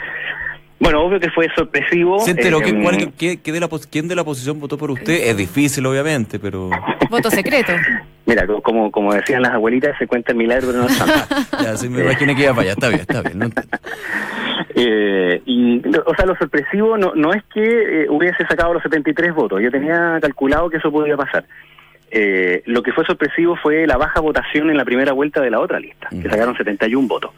Bueno, 0.81 1.01
obvio 1.05 1.21
que 1.21 1.31
fue 1.31 1.47
sorpresivo. 1.55 2.19
¿Se 2.19 2.33
enteró 2.33 2.61
eh, 2.61 2.65
que, 2.65 2.83
cuál- 2.83 3.13
qué- 3.17 3.37
qué 3.41 3.53
de 3.53 3.61
la, 3.61 3.69
pos- 3.69 3.87
quién 3.87 4.09
de 4.09 4.17
la 4.17 4.23
oposición 4.23 4.59
votó 4.59 4.77
por 4.77 4.91
usted? 4.91 5.13
Es 5.29 5.37
difícil, 5.37 5.87
obviamente, 5.87 6.41
pero 6.41 6.71
Voto 7.09 7.31
secreto. 7.31 7.73
Mira, 8.27 8.47
co- 8.49 8.61
como, 8.63 8.91
como 8.91 9.15
decían 9.15 9.43
las 9.43 9.53
abuelitas, 9.53 9.97
se 9.99 10.09
cuenta 10.09 10.33
el 10.33 10.39
milagro, 10.39 10.69
pero 10.73 10.79
no 10.83 10.89
ya 11.63 11.77
se 11.77 11.89
me 11.89 12.03
imaginé 12.03 12.35
que 12.35 12.43
iba 12.43 12.51
para 12.55 12.63
allá. 12.63 12.73
Está 12.73 12.89
bien, 12.89 13.01
está 13.01 13.23
bien. 13.23 13.39
no- 13.39 13.49
Eh, 14.75 15.43
y, 15.45 15.83
o 16.07 16.15
sea, 16.17 16.27
lo 16.27 16.35
sorpresivo 16.37 16.97
no, 16.97 17.15
no 17.15 17.33
es 17.33 17.43
que 17.53 17.61
eh, 18.05 18.07
hubiese 18.09 18.45
sacado 18.49 18.73
los 18.75 18.83
73 18.83 19.35
votos. 19.35 19.61
Yo 19.63 19.71
tenía 19.71 20.19
calculado 20.21 20.71
que 20.71 20.79
eso 20.79 20.91
podía 20.91 21.17
pasar. 21.17 21.45
Eh, 22.15 22.63
lo 22.67 22.83
que 22.83 22.93
fue 22.93 23.07
sorpresivo 23.07 23.57
fue 23.57 23.87
la 23.87 23.97
baja 23.97 24.21
votación 24.21 24.69
en 24.69 24.77
la 24.77 24.85
primera 24.85 25.15
vuelta 25.15 25.41
de 25.41 25.51
la 25.51 25.61
otra 25.61 25.81
lista, 25.81 26.11
que 26.11 26.29
sacaron 26.29 26.55
71 26.55 27.09
votos. 27.09 27.31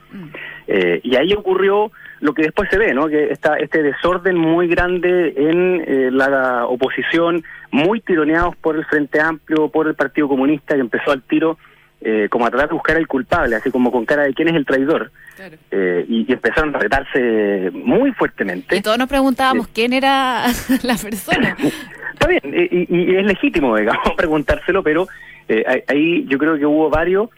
Eh, 0.66 1.00
y 1.04 1.14
ahí 1.14 1.32
ocurrió 1.32 1.92
lo 2.18 2.34
que 2.34 2.42
después 2.42 2.68
se 2.70 2.78
ve, 2.78 2.92
¿no? 2.92 3.06
Que 3.06 3.30
está 3.30 3.56
este 3.56 3.84
desorden 3.84 4.36
muy 4.36 4.66
grande 4.66 5.32
en 5.36 5.84
eh, 5.86 6.10
la 6.10 6.66
oposición, 6.66 7.44
muy 7.70 8.00
tironeados 8.00 8.56
por 8.56 8.74
el 8.74 8.84
Frente 8.86 9.20
Amplio, 9.20 9.68
por 9.68 9.86
el 9.86 9.94
Partido 9.94 10.26
Comunista, 10.26 10.74
que 10.74 10.80
empezó 10.80 11.12
al 11.12 11.22
tiro 11.22 11.56
eh, 12.06 12.28
como 12.30 12.44
a 12.46 12.50
tratar 12.50 12.68
de 12.68 12.74
buscar 12.74 12.96
al 12.96 13.06
culpable, 13.08 13.56
así 13.56 13.70
como 13.70 13.90
con 13.90 14.04
cara 14.04 14.24
de 14.24 14.34
quién 14.34 14.48
es 14.48 14.54
el 14.54 14.66
traidor. 14.66 15.10
Eh, 15.70 16.04
y, 16.06 16.26
y 16.28 16.32
empezaron 16.32 16.76
a 16.76 16.78
retarse 16.78 17.70
muy 17.72 18.12
fuertemente. 18.12 18.76
Y 18.76 18.82
todos 18.82 18.98
nos 18.98 19.08
preguntábamos 19.08 19.68
quién 19.68 19.92
era 19.94 20.44
la 20.82 20.96
persona. 20.96 21.56
Está 22.12 22.28
bien, 22.28 22.42
y, 22.44 22.86
y- 22.94 23.16
es 23.16 23.24
legítimo, 23.26 23.74
digamos, 23.76 24.12
preguntárselo, 24.16 24.82
pero 24.82 25.08
eh, 25.48 25.84
ahí 25.88 26.24
yo 26.28 26.38
creo 26.38 26.58
que 26.58 26.66
hubo 26.66 26.90
varios 26.90 27.30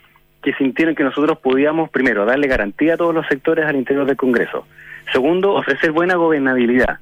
que 0.42 0.52
sintieron 0.54 0.94
que 0.94 1.04
nosotros 1.04 1.38
podíamos, 1.38 1.88
primero, 1.90 2.24
darle 2.24 2.46
garantía 2.46 2.94
a 2.94 2.96
todos 2.96 3.14
los 3.14 3.26
sectores 3.26 3.64
al 3.66 3.76
interior 3.76 4.04
del 4.06 4.16
Congreso. 4.16 4.66
Segundo, 5.12 5.54
ofrecer 5.54 5.92
buena 5.92 6.16
gobernabilidad. 6.16 6.98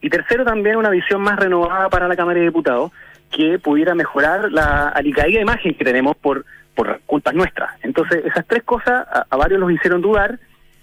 Y 0.00 0.10
tercero, 0.10 0.44
también 0.44 0.76
una 0.76 0.90
visión 0.90 1.20
más 1.22 1.38
renovada 1.38 1.88
para 1.88 2.08
la 2.08 2.16
Cámara 2.16 2.40
de 2.40 2.46
Diputados 2.46 2.92
que 3.30 3.58
pudiera 3.58 3.94
mejorar 3.94 4.52
la 4.52 4.88
alicaída 4.90 5.40
imagen 5.40 5.74
que 5.74 5.84
tenemos 5.84 6.14
por, 6.16 6.44
por 6.74 7.00
culpas 7.06 7.34
nuestras. 7.34 7.70
Entonces, 7.82 8.24
esas 8.24 8.46
tres 8.46 8.62
cosas 8.64 9.06
a, 9.10 9.26
a 9.30 9.36
varios 9.36 9.60
los 9.60 9.70
hicieron 9.72 10.02
dudar, 10.02 10.38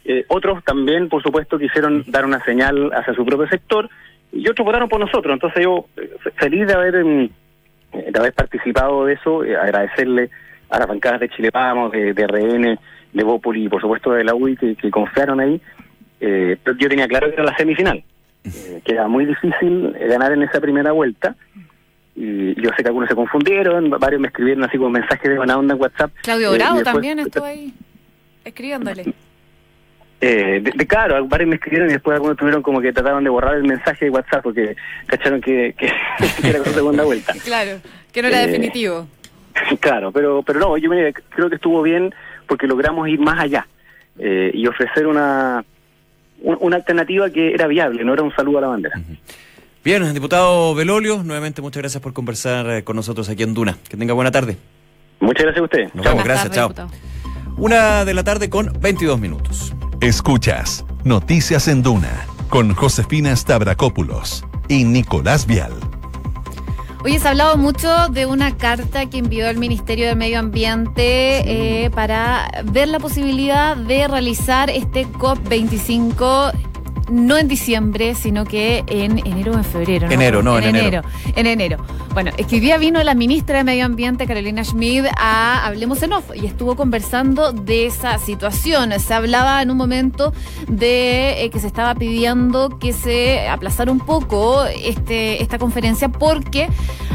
eh, 0.06 0.26
otros 0.30 0.64
también, 0.64 1.10
por 1.10 1.22
supuesto, 1.22 1.60
quisieron 1.60 2.04
dar 2.08 2.26
una 2.26 2.44
señal 2.44 2.92
hacia 2.94 3.14
su 3.14 3.26
propio 3.26 3.48
sector 3.48 3.90
y 4.32 4.48
otros 4.50 4.66
votaron 4.66 4.90
por 4.90 5.00
nosotros. 5.00 5.34
Entonces, 5.34 5.64
yo 5.64 5.86
eh, 5.98 6.10
fe- 6.24 6.32
feliz 6.32 6.66
de 6.68 6.74
haber, 6.74 6.96
em, 6.96 7.30
eh, 7.94 8.10
de 8.12 8.20
haber 8.20 8.34
participado 8.34 9.06
de 9.06 9.14
eso, 9.14 9.44
eh, 9.44 9.56
agradecerle 9.58 10.30
a 10.70 10.80
las 10.80 10.88
bancadas 10.88 11.20
de 11.20 11.30
Chile 11.30 11.50
Vamos, 11.54 11.92
de, 11.92 12.14
de 12.14 12.26
RN, 12.28 12.80
de 13.14 13.24
Bópoli 13.24 13.66
y, 13.66 13.70
por 13.70 13.82
supuesto, 13.82 14.12
de 14.14 14.24
la 14.24 14.34
UI 14.34 14.56
que, 14.56 14.76
que 14.76 14.90
confiaron 14.90 15.40
ahí. 15.42 15.62
Eh, 16.22 16.58
yo 16.80 16.88
tenía 16.88 17.08
claro 17.08 17.28
que 17.28 17.34
era 17.34 17.44
la 17.44 17.58
semifinal, 17.58 18.04
que 18.86 18.92
era 18.94 19.08
muy 19.08 19.26
difícil 19.26 19.92
ganar 20.08 20.32
en 20.32 20.44
esa 20.44 20.62
primera 20.62 20.92
vuelta. 20.94 21.36
Y 22.16 22.62
yo 22.62 22.70
sé 22.76 22.84
que 22.84 22.88
algunos 22.90 23.08
se 23.10 23.16
confundieron, 23.16 23.90
varios 23.92 24.20
me 24.22 24.28
escribieron 24.28 24.64
así 24.64 24.78
como 24.78 24.90
mensajes 24.90 25.30
de 25.30 25.38
buena 25.38 25.58
onda 25.58 25.74
en 25.76 25.82
WhatsApp. 25.82 26.12
Claudio 26.24 26.54
Eh, 26.54 26.58
Bravo 26.58 26.76
después- 26.76 26.94
también 26.94 27.20
estuvo 27.20 27.46
ahí 27.46 27.74
escribiéndole. 28.44 29.14
Eh, 30.24 30.60
de, 30.62 30.72
de- 30.76 30.88
claro, 30.88 31.26
varios 31.26 31.50
me 31.50 31.56
escribieron 31.56 31.90
y 31.90 31.94
después 31.94 32.14
algunos 32.16 32.38
tuvieron 32.38 32.62
como 32.62 32.80
que 32.80 32.94
trataban 32.94 33.24
de 33.24 33.30
borrar 33.32 33.56
el 33.56 33.64
mensaje 33.64 34.06
de 34.06 34.12
WhatsApp 34.12 34.44
porque 34.44 34.76
cacharon 35.08 35.42
que, 35.42 35.74
que, 35.78 35.88
que 36.42 36.48
era 36.50 36.60
con 36.60 36.74
segunda 36.74 37.04
vuelta. 37.04 37.34
Claro, 37.44 37.80
que 38.12 38.22
no 38.22 38.28
era 38.28 38.44
Eh, 38.44 38.48
definitivo. 38.48 39.08
Claro, 39.80 40.12
pero 40.14 40.44
pero 40.44 40.60
no, 40.60 40.78
yo 40.78 40.90
mire, 40.90 41.12
creo 41.14 41.50
que 41.50 41.56
estuvo 41.56 41.82
bien 41.82 42.14
porque 42.48 42.68
logramos 42.68 43.08
ir 43.10 43.20
más 43.20 43.38
allá 43.40 43.68
eh, 44.18 44.50
y 44.54 44.66
ofrecer 44.68 45.08
una 45.08 45.64
un- 46.42 46.58
una 46.62 46.76
alternativa 46.78 47.30
que 47.30 47.54
era 47.54 47.68
viable, 47.68 48.04
no 48.04 48.14
era 48.14 48.24
un 48.24 48.34
saludo 48.34 48.60
a 48.60 48.62
la 48.62 48.68
bandera. 48.68 48.96
Bien, 49.84 50.14
diputado 50.14 50.76
Belolio, 50.76 51.24
nuevamente 51.24 51.62
muchas 51.62 51.82
gracias 51.82 52.04
por 52.04 52.14
conversar 52.14 52.70
eh, 52.70 52.84
con 52.84 52.96
nosotros 52.96 53.28
aquí 53.30 53.42
en 53.42 53.56
Duna. 53.56 53.78
Que 53.90 53.98
tenga 53.98 54.14
buena 54.14 54.30
tarde. 54.30 54.58
Muchas 55.20 55.44
gracias 55.44 55.62
a 55.62 55.64
usted. 55.64 55.84
Nos 55.96 56.04
Chao. 56.04 56.14
vemos, 56.14 56.24
gracias, 56.24 56.52
tardes, 56.52 56.56
chao. 56.56 56.68
diputado. 56.70 56.92
Una 57.58 58.06
de 58.06 58.14
la 58.14 58.24
tarde 58.24 58.50
con 58.50 58.72
22 58.80 59.20
minutos. 59.20 59.74
Escuchas 60.00 60.86
Noticias 61.04 61.68
en 61.68 61.82
Duna 61.82 62.28
con 62.50 62.76
Josefina 62.76 63.36
Stavrakopoulos 63.36 64.46
y 64.68 64.84
Nicolás 64.84 65.48
Vial. 65.48 65.74
Oye, 67.04 67.18
se 67.20 67.28
ha 67.28 67.32
hablado 67.32 67.58
mucho 67.58 68.10
de 68.10 68.28
una 68.28 68.56
carta 68.58 69.10
que 69.10 69.18
envió 69.18 69.50
el 69.50 69.58
Ministerio 69.58 70.06
de 70.06 70.14
Medio 70.14 70.38
Ambiente 70.38 71.86
eh, 71.86 71.90
para 71.90 72.52
ver 72.66 72.88
la 72.90 73.00
posibilidad 73.00 73.76
de 73.76 74.08
realizar 74.08 74.70
este 74.70 75.08
COP25 75.08 76.52
no 77.12 77.38
en 77.38 77.48
diciembre, 77.48 78.16
sino 78.16 78.46
que 78.46 78.84
en 78.88 79.20
enero 79.20 79.54
o 79.54 79.58
en 79.58 79.64
febrero. 79.64 80.10
Enero, 80.10 80.42
no, 80.42 80.58
en 80.58 80.76
enero. 80.76 81.02
En 81.36 81.46
enero. 81.46 81.78
Bueno, 82.14 82.32
es 82.38 82.48
que 82.48 82.56
hoy 82.56 82.62
día 82.62 82.78
vino 82.78 83.02
la 83.04 83.14
ministra 83.14 83.58
de 83.58 83.64
Medio 83.64 83.86
Ambiente, 83.86 84.28
Carolina 84.28 84.64
Schmid, 84.64 85.06
a 85.18 85.66
Hablemos 85.66 86.02
en 86.04 86.14
Off 86.14 86.32
y 86.36 86.46
estuvo 86.46 86.76
conversando 86.76 87.54
de 87.54 87.86
esa 87.86 88.18
situación. 88.18 88.98
Se 89.00 89.14
hablaba 89.14 89.62
en 89.62 89.72
un 89.72 89.78
momento 89.78 90.34
de 90.68 91.44
eh, 91.44 91.50
que 91.50 91.60
se 91.60 91.68
estaba 91.68 91.96
pidiendo 91.96 92.80
que 92.80 92.94
se 92.94 93.48
aplazara 93.48 93.92
un 93.92 94.00
poco 94.00 94.66
este, 94.66 95.42
esta 95.42 95.58
conferencia 95.58 96.10
porque 96.10 96.70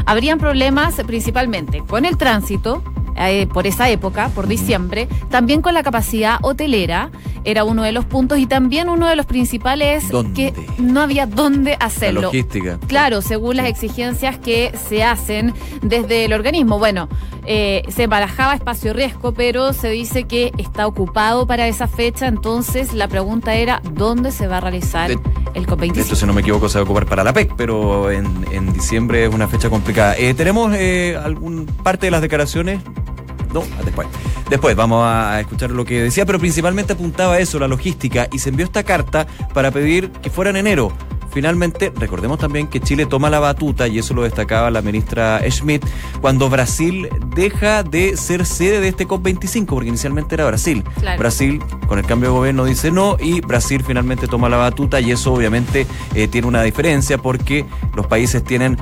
habrían 0.05 0.39
problemas 0.39 0.95
principalmente 1.05 1.81
con 1.87 2.05
el 2.05 2.17
tránsito, 2.17 2.83
eh, 3.17 3.47
por 3.47 3.67
esa 3.67 3.89
época, 3.89 4.29
por 4.35 4.47
diciembre, 4.47 5.07
también 5.29 5.61
con 5.61 5.73
la 5.73 5.83
capacidad 5.83 6.37
hotelera, 6.41 7.09
era 7.43 7.63
uno 7.63 7.83
de 7.83 7.91
los 7.93 8.03
puntos, 8.05 8.39
y 8.39 8.45
también 8.45 8.89
uno 8.89 9.07
de 9.07 9.15
los 9.15 9.25
principales 9.25 10.09
¿Dónde? 10.09 10.33
que 10.33 10.53
no 10.81 11.01
había 11.01 11.25
dónde 11.25 11.77
La 11.79 11.85
hacerlo. 11.85 12.21
logística. 12.23 12.77
Claro, 12.87 13.21
según 13.21 13.55
las 13.57 13.67
exigencias 13.67 14.37
que 14.37 14.73
se 14.89 15.03
hacen 15.03 15.53
desde 15.81 16.25
el 16.25 16.33
organismo. 16.33 16.77
Bueno, 16.77 17.07
eh, 17.45 17.83
se 17.87 18.07
barajaba 18.07 18.53
espacio 18.53 18.91
riesgo, 18.93 19.33
pero 19.33 19.71
se 19.71 19.89
dice 19.89 20.25
que 20.25 20.51
está 20.57 20.85
ocupado 20.87 21.47
para 21.47 21.67
esa 21.67 21.87
fecha, 21.87 22.27
entonces 22.27 22.93
la 22.93 23.07
pregunta 23.07 23.55
era, 23.55 23.81
¿dónde 23.93 24.31
se 24.31 24.47
va 24.47 24.57
a 24.57 24.61
realizar 24.61 25.07
De- 25.09 25.13
el 25.53 25.63
Esto, 25.63 25.77
COP25? 25.77 26.15
si 26.15 26.25
no 26.25 26.33
me 26.33 26.41
equivoco, 26.41 26.67
se 26.67 26.77
va 26.77 26.81
a 26.81 26.83
ocupar 26.83 27.05
para 27.05 27.23
la 27.23 27.31
PEC, 27.31 27.53
pero 27.55 28.11
en, 28.11 28.45
en 28.51 28.73
diciembre 28.73 29.25
es 29.25 29.33
una 29.33 29.47
fecha 29.47 29.69
complicada. 29.69 30.15
Eh, 30.17 30.33
¿Tenemos 30.33 30.73
eh, 30.75 31.17
algún 31.23 31.65
parte 31.65 32.07
de 32.07 32.11
las 32.11 32.21
declaraciones? 32.21 32.81
No, 33.63 33.83
después. 33.83 34.07
Después 34.49 34.75
vamos 34.75 35.03
a 35.05 35.39
escuchar 35.39 35.71
lo 35.71 35.85
que 35.85 36.03
decía, 36.03 36.25
pero 36.25 36.39
principalmente 36.39 36.93
apuntaba 36.93 37.35
a 37.35 37.39
eso, 37.39 37.59
la 37.59 37.67
logística, 37.67 38.27
y 38.31 38.39
se 38.39 38.49
envió 38.49 38.65
esta 38.65 38.83
carta 38.83 39.27
para 39.53 39.71
pedir 39.71 40.11
que 40.11 40.29
fuera 40.29 40.49
en 40.49 40.57
enero. 40.57 40.91
Finalmente, 41.37 41.91
recordemos 41.95 42.39
también 42.39 42.67
que 42.67 42.79
Chile 42.79 43.05
toma 43.05 43.29
la 43.29 43.39
batuta, 43.39 43.87
y 43.87 43.99
eso 43.99 44.13
lo 44.13 44.23
destacaba 44.23 44.71
la 44.71 44.81
ministra 44.81 45.41
Schmidt, 45.49 45.85
cuando 46.21 46.49
Brasil 46.49 47.09
deja 47.35 47.83
de 47.83 48.17
ser 48.17 48.45
sede 48.45 48.79
de 48.79 48.87
este 48.87 49.07
COP25, 49.07 49.65
porque 49.65 49.89
inicialmente 49.89 50.35
era 50.35 50.45
Brasil. 50.45 50.83
Claro. 50.99 51.19
Brasil, 51.19 51.61
con 51.87 51.99
el 51.99 52.05
cambio 52.05 52.29
de 52.29 52.35
gobierno, 52.37 52.65
dice 52.65 52.89
no, 52.89 53.17
y 53.19 53.41
Brasil 53.41 53.83
finalmente 53.85 54.27
toma 54.27 54.49
la 54.49 54.57
batuta, 54.57 54.99
y 54.99 55.11
eso 55.11 55.33
obviamente 55.33 55.85
eh, 56.15 56.27
tiene 56.27 56.47
una 56.47 56.63
diferencia, 56.63 57.17
porque 57.17 57.65
los 57.95 58.07
países 58.07 58.43
tienen 58.43 58.77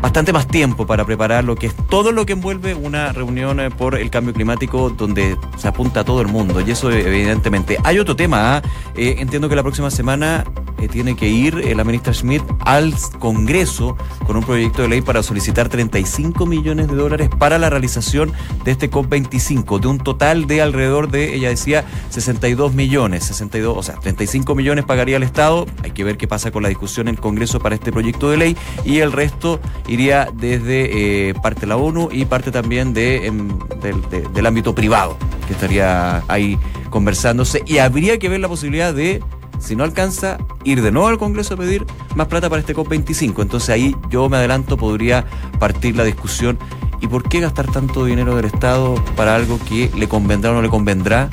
bastante 0.00 0.32
más 0.32 0.46
tiempo 0.46 0.86
para 0.86 1.04
preparar 1.04 1.44
lo 1.44 1.56
que 1.56 1.66
es 1.66 1.74
todo 1.88 2.12
lo 2.12 2.26
que 2.26 2.32
envuelve 2.32 2.74
una 2.74 3.12
reunión 3.12 3.60
eh, 3.60 3.70
por 3.70 3.96
el 3.96 4.10
cambio 4.10 4.32
climático 4.32 4.90
donde 4.90 5.36
se 5.56 5.68
apunta 5.68 6.00
a 6.00 6.04
todo 6.04 6.20
el 6.20 6.28
mundo 6.28 6.60
y 6.60 6.70
eso 6.70 6.90
eh, 6.90 7.06
evidentemente. 7.06 7.76
Hay 7.84 7.98
otro 7.98 8.16
tema, 8.16 8.56
¿ah? 8.56 8.62
Eh, 8.96 9.16
entiendo 9.18 9.48
que 9.48 9.56
la 9.56 9.62
próxima 9.62 9.90
semana 9.90 10.44
eh, 10.80 10.88
tiene 10.88 11.16
que 11.16 11.28
ir 11.28 11.60
eh, 11.64 11.74
la 11.74 11.84
ministra 11.84 12.12
Schmidt 12.12 12.42
al 12.60 12.94
Congreso 13.18 13.96
con 14.26 14.36
un 14.36 14.42
proyecto 14.44 14.82
de 14.82 14.88
ley 14.88 15.00
para 15.02 15.22
solicitar 15.22 15.68
35 15.68 16.46
millones 16.46 16.88
de 16.88 16.94
dólares 16.96 17.28
para 17.38 17.58
la 17.58 17.70
realización 17.70 18.32
de 18.64 18.70
este 18.72 18.90
COP25, 18.90 19.78
de 19.80 19.88
un 19.88 19.98
total 19.98 20.46
de 20.46 20.62
alrededor 20.62 21.10
de, 21.10 21.34
ella 21.34 21.48
decía, 21.50 21.84
62 22.10 22.74
millones, 22.74 23.24
62, 23.24 23.76
o 23.76 23.82
sea, 23.82 23.96
35 23.96 24.54
millones 24.54 24.84
pagaría 24.84 25.16
el 25.16 25.22
Estado, 25.22 25.66
hay 25.82 25.90
que 25.92 26.04
ver 26.04 26.16
qué 26.16 26.26
pasa 26.28 26.50
con 26.50 26.62
la 26.62 26.68
discusión 26.68 27.08
en 27.08 27.14
el 27.16 27.20
Congreso 27.20 27.60
para 27.60 27.74
este 27.74 27.92
proyecto 27.92 28.30
de 28.30 28.36
ley 28.36 28.56
y 28.84 28.98
el 28.98 29.12
resto 29.12 29.60
iría 29.88 30.28
desde 30.32 31.28
eh, 31.30 31.34
parte 31.34 31.62
de 31.62 31.66
la 31.66 31.76
ONU 31.76 32.08
y 32.12 32.24
parte 32.24 32.50
también 32.50 32.92
em, 32.96 33.48
de- 33.82 34.28
del 34.32 34.46
ámbito 34.46 34.74
privado, 34.74 35.16
que 35.46 35.52
estaría 35.52 36.22
ahí 36.28 36.58
conversándose. 36.90 37.62
Y 37.66 37.78
habría 37.78 38.18
que 38.18 38.28
ver 38.28 38.40
la 38.40 38.48
posibilidad 38.48 38.92
de, 38.94 39.22
si 39.60 39.76
no 39.76 39.84
alcanza, 39.84 40.38
ir 40.64 40.82
de 40.82 40.90
nuevo 40.90 41.08
al 41.08 41.18
Congreso 41.18 41.54
a 41.54 41.56
pedir 41.56 41.86
más 42.16 42.26
plata 42.26 42.48
para 42.48 42.60
este 42.60 42.74
COP25. 42.74 43.42
Entonces 43.42 43.70
ahí 43.70 43.94
yo 44.08 44.28
me 44.28 44.38
adelanto, 44.38 44.76
podría 44.76 45.24
partir 45.58 45.96
la 45.96 46.04
discusión. 46.04 46.58
¿Y 47.00 47.06
por 47.06 47.28
qué 47.28 47.40
gastar 47.40 47.70
tanto 47.70 48.04
dinero 48.04 48.36
del 48.36 48.46
Estado 48.46 48.94
para 49.16 49.34
algo 49.34 49.58
que 49.68 49.90
le 49.96 50.08
convendrá 50.08 50.50
o 50.50 50.54
no 50.54 50.62
le 50.62 50.68
convendrá? 50.68 51.30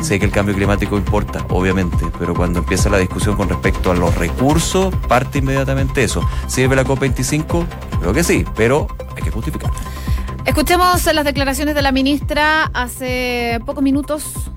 Sé 0.00 0.18
que 0.18 0.24
el 0.24 0.32
cambio 0.32 0.54
climático 0.54 0.96
importa, 0.96 1.46
obviamente, 1.50 2.06
pero 2.18 2.34
cuando 2.34 2.58
empieza 2.58 2.90
la 2.90 2.98
discusión 2.98 3.36
con 3.36 3.48
respecto 3.48 3.92
a 3.92 3.94
los 3.94 4.12
recursos, 4.16 4.92
parte 5.06 5.38
inmediatamente 5.38 6.02
eso. 6.02 6.28
¿Sirve 6.48 6.74
la 6.74 6.84
COP25? 6.84 7.66
Creo 8.00 8.12
que 8.12 8.24
sí, 8.24 8.44
pero 8.56 8.88
hay 9.14 9.22
que 9.22 9.30
justificarla. 9.30 9.76
Escuchemos 10.44 11.06
las 11.14 11.24
declaraciones 11.24 11.76
de 11.76 11.82
la 11.82 11.92
ministra 11.92 12.64
hace 12.74 13.60
pocos 13.64 13.84
minutos. 13.84 14.50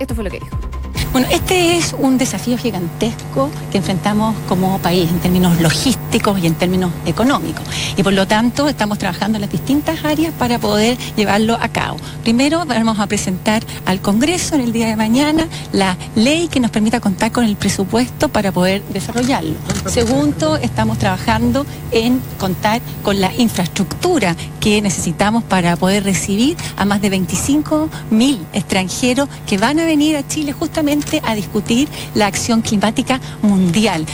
Esto 0.00 0.16
fue 0.16 0.24
lo 0.24 0.30
que 0.30 0.40
dijo. 0.40 0.69
Bueno, 1.12 1.26
este 1.32 1.76
es 1.76 1.92
un 1.98 2.18
desafío 2.18 2.56
gigantesco 2.56 3.50
que 3.72 3.78
enfrentamos 3.78 4.36
como 4.48 4.78
país 4.78 5.10
en 5.10 5.18
términos 5.18 5.60
logísticos 5.60 6.09
y 6.12 6.46
en 6.46 6.54
términos 6.54 6.90
económicos. 7.06 7.62
Y 7.96 8.02
por 8.02 8.12
lo 8.12 8.26
tanto 8.26 8.68
estamos 8.68 8.98
trabajando 8.98 9.36
en 9.36 9.42
las 9.42 9.50
distintas 9.50 10.04
áreas 10.04 10.34
para 10.36 10.58
poder 10.58 10.98
llevarlo 11.16 11.56
a 11.60 11.68
cabo. 11.68 11.98
Primero 12.22 12.64
vamos 12.66 12.98
a 12.98 13.06
presentar 13.06 13.62
al 13.86 14.00
Congreso 14.00 14.56
en 14.56 14.62
el 14.62 14.72
día 14.72 14.88
de 14.88 14.96
mañana 14.96 15.46
la 15.72 15.96
ley 16.16 16.48
que 16.48 16.58
nos 16.58 16.70
permita 16.70 17.00
contar 17.00 17.30
con 17.30 17.44
el 17.44 17.56
presupuesto 17.56 18.28
para 18.28 18.50
poder 18.50 18.82
desarrollarlo. 18.92 19.54
Segundo, 19.86 20.56
estamos 20.56 20.98
trabajando 20.98 21.64
en 21.92 22.20
contar 22.38 22.82
con 23.02 23.20
la 23.20 23.32
infraestructura 23.36 24.34
que 24.58 24.82
necesitamos 24.82 25.44
para 25.44 25.76
poder 25.76 26.04
recibir 26.04 26.56
a 26.76 26.84
más 26.84 27.00
de 27.00 27.10
25 27.10 27.88
mil 28.10 28.44
extranjeros 28.52 29.28
que 29.46 29.58
van 29.58 29.78
a 29.78 29.84
venir 29.84 30.16
a 30.16 30.26
Chile 30.26 30.52
justamente 30.52 31.22
a 31.24 31.34
discutir 31.34 31.88
la 32.14 32.26
acción 32.26 32.62
climática 32.62 33.20
mundial. 33.42 34.06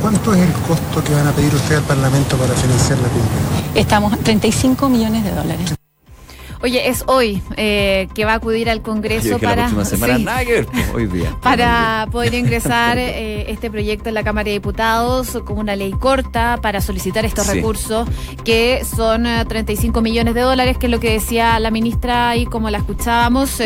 ¿Cuánto 0.00 0.34
es 0.34 0.40
el 0.40 0.52
costo 0.52 1.04
que 1.04 1.12
van 1.12 1.25
pedir 1.32 1.54
usted 1.54 1.76
al 1.76 1.82
Parlamento 1.84 2.36
para 2.36 2.54
financiar 2.54 2.98
la 2.98 3.08
cumbre? 3.08 3.80
Estamos 3.80 4.12
a 4.12 4.16
35 4.16 4.88
millones 4.88 5.24
de 5.24 5.30
dólares. 5.32 5.74
Oye, 6.62 6.88
es 6.88 7.04
hoy 7.06 7.42
eh, 7.56 8.08
que 8.14 8.24
va 8.24 8.32
a 8.32 8.36
acudir 8.36 8.70
al 8.70 8.80
Congreso 8.82 9.38
para, 9.38 9.70
hoy 10.94 11.06
día. 11.06 11.36
para 11.42 12.08
poder 12.10 12.34
ingresar 12.34 12.98
eh, 12.98 13.50
este 13.50 13.70
proyecto 13.70 14.08
en 14.08 14.14
la 14.14 14.24
Cámara 14.24 14.46
de 14.46 14.52
Diputados 14.52 15.38
como 15.44 15.60
una 15.60 15.76
ley 15.76 15.92
corta 15.92 16.58
para 16.62 16.80
solicitar 16.80 17.24
estos 17.24 17.46
recursos 17.46 18.08
que 18.44 18.84
son 18.84 19.26
35 19.46 19.98
eh, 19.98 20.02
millones 20.02 20.34
de 20.34 20.40
dólares, 20.40 20.78
que 20.78 20.86
es 20.86 20.92
lo 20.92 20.98
que 20.98 21.12
decía 21.12 21.60
la 21.60 21.70
ministra 21.70 22.30
ahí 22.30 22.46
como 22.46 22.70
la 22.70 22.78
escuchábamos. 22.78 23.60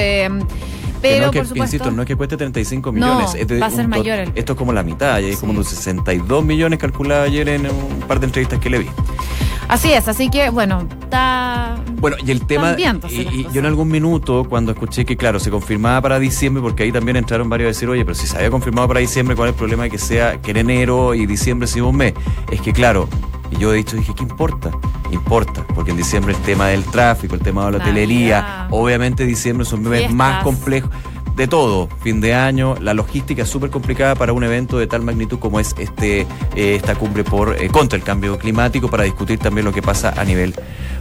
Pero, 1.02 1.26
no 1.26 1.32
por 1.32 1.46
supuesto, 1.46 1.76
insisto, 1.76 1.90
no 1.90 2.02
es 2.02 2.08
que 2.08 2.16
cueste 2.16 2.36
35 2.36 2.92
millones. 2.92 3.34
va 3.60 3.66
a 3.66 3.70
ser 3.70 3.88
mayor. 3.88 4.32
Esto 4.34 4.52
es 4.52 4.58
como 4.58 4.72
la 4.72 4.82
mitad, 4.82 5.20
y 5.20 5.30
es 5.30 5.38
como 5.38 5.52
unos 5.52 5.68
62 5.68 6.44
millones 6.44 6.78
calculado 6.78 7.24
ayer 7.24 7.48
en 7.48 7.66
un 7.66 8.00
par 8.06 8.20
de 8.20 8.26
entrevistas 8.26 8.58
que 8.58 8.70
le 8.70 8.78
vi. 8.80 8.86
Así 9.70 9.92
es, 9.92 10.08
así 10.08 10.28
que 10.30 10.50
bueno, 10.50 10.88
está. 11.00 11.76
Bueno, 12.00 12.16
y 12.26 12.32
el 12.32 12.44
tema. 12.44 12.74
Y, 12.76 13.46
yo 13.52 13.60
en 13.60 13.66
algún 13.66 13.88
minuto, 13.88 14.44
cuando 14.48 14.72
escuché 14.72 15.04
que, 15.04 15.16
claro, 15.16 15.38
se 15.38 15.48
confirmaba 15.48 16.00
para 16.00 16.18
diciembre, 16.18 16.60
porque 16.60 16.82
ahí 16.82 16.90
también 16.90 17.16
entraron 17.16 17.48
varios 17.48 17.66
a 17.66 17.68
decir, 17.68 17.88
oye, 17.88 18.04
pero 18.04 18.16
si 18.16 18.26
se 18.26 18.36
había 18.36 18.50
confirmado 18.50 18.88
para 18.88 18.98
diciembre, 18.98 19.36
¿cuál 19.36 19.50
es 19.50 19.54
el 19.54 19.58
problema 19.58 19.84
de 19.84 19.90
que 19.90 19.98
sea 19.98 20.42
que 20.42 20.50
en 20.50 20.56
enero 20.56 21.14
y 21.14 21.24
diciembre 21.24 21.68
sea 21.68 21.84
un 21.84 21.96
mes? 21.96 22.14
Es 22.50 22.60
que, 22.60 22.72
claro, 22.72 23.08
y 23.50 23.56
yo 23.58 23.72
he 23.72 23.76
dicho, 23.76 23.96
dije, 23.96 24.14
¿qué 24.14 24.22
importa? 24.22 24.70
Importa, 25.10 25.66
porque 25.74 25.90
en 25.90 25.96
diciembre 25.96 26.34
el 26.34 26.40
tema 26.42 26.68
del 26.68 26.84
tráfico, 26.84 27.34
el 27.34 27.40
tema 27.40 27.66
de 27.66 27.72
la 27.72 27.78
hotelería, 27.78 28.68
obviamente 28.70 29.26
diciembre 29.26 29.64
es 29.64 29.72
un 29.72 29.82
mes 29.82 30.10
más 30.12 30.42
complejo 30.42 30.90
de 31.40 31.48
todo, 31.48 31.88
fin 32.02 32.20
de 32.20 32.34
año, 32.34 32.76
la 32.80 32.92
logística 32.92 33.42
es 33.42 33.48
súper 33.48 33.70
complicada 33.70 34.14
para 34.14 34.32
un 34.32 34.44
evento 34.44 34.78
de 34.78 34.86
tal 34.86 35.02
magnitud 35.02 35.38
como 35.38 35.58
es 35.58 35.74
este 35.78 36.26
eh, 36.54 36.74
esta 36.74 36.94
cumbre 36.96 37.24
por 37.24 37.56
eh, 37.56 37.68
contra 37.68 37.96
el 37.96 38.04
cambio 38.04 38.38
climático 38.38 38.90
para 38.90 39.04
discutir 39.04 39.38
también 39.38 39.64
lo 39.64 39.72
que 39.72 39.80
pasa 39.80 40.12
a 40.16 40.24
nivel 40.24 40.54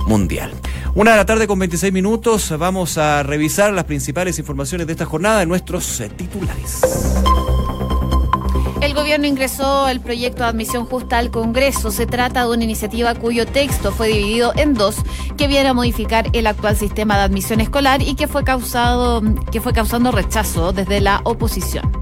mundial. 0.07 0.53
Una 0.95 1.11
de 1.11 1.17
la 1.17 1.25
tarde 1.25 1.45
con 1.45 1.59
26 1.59 1.91
minutos, 1.91 2.53
vamos 2.57 2.97
a 2.97 3.21
revisar 3.23 3.73
las 3.73 3.83
principales 3.83 4.39
informaciones 4.39 4.87
de 4.87 4.93
esta 4.93 5.05
jornada 5.05 5.43
en 5.43 5.49
nuestros 5.49 5.99
eh, 5.99 6.09
titulares. 6.09 6.81
El 8.81 8.93
gobierno 8.93 9.27
ingresó 9.27 9.89
el 9.89 9.99
proyecto 9.99 10.43
de 10.43 10.49
admisión 10.49 10.85
justa 10.85 11.17
al 11.17 11.31
Congreso. 11.31 11.91
Se 11.91 12.05
trata 12.05 12.45
de 12.45 12.53
una 12.53 12.63
iniciativa 12.63 13.13
cuyo 13.13 13.45
texto 13.45 13.91
fue 13.91 14.07
dividido 14.07 14.53
en 14.55 14.73
dos, 14.73 14.95
que 15.37 15.47
viene 15.47 15.67
a 15.67 15.73
modificar 15.73 16.27
el 16.31 16.47
actual 16.47 16.77
sistema 16.77 17.17
de 17.17 17.23
admisión 17.23 17.59
escolar 17.59 18.01
y 18.01 18.15
que 18.15 18.27
fue 18.27 18.45
causado, 18.45 19.21
que 19.51 19.59
fue 19.59 19.73
causando 19.73 20.11
rechazo 20.11 20.71
desde 20.71 21.01
la 21.01 21.19
oposición. 21.25 21.98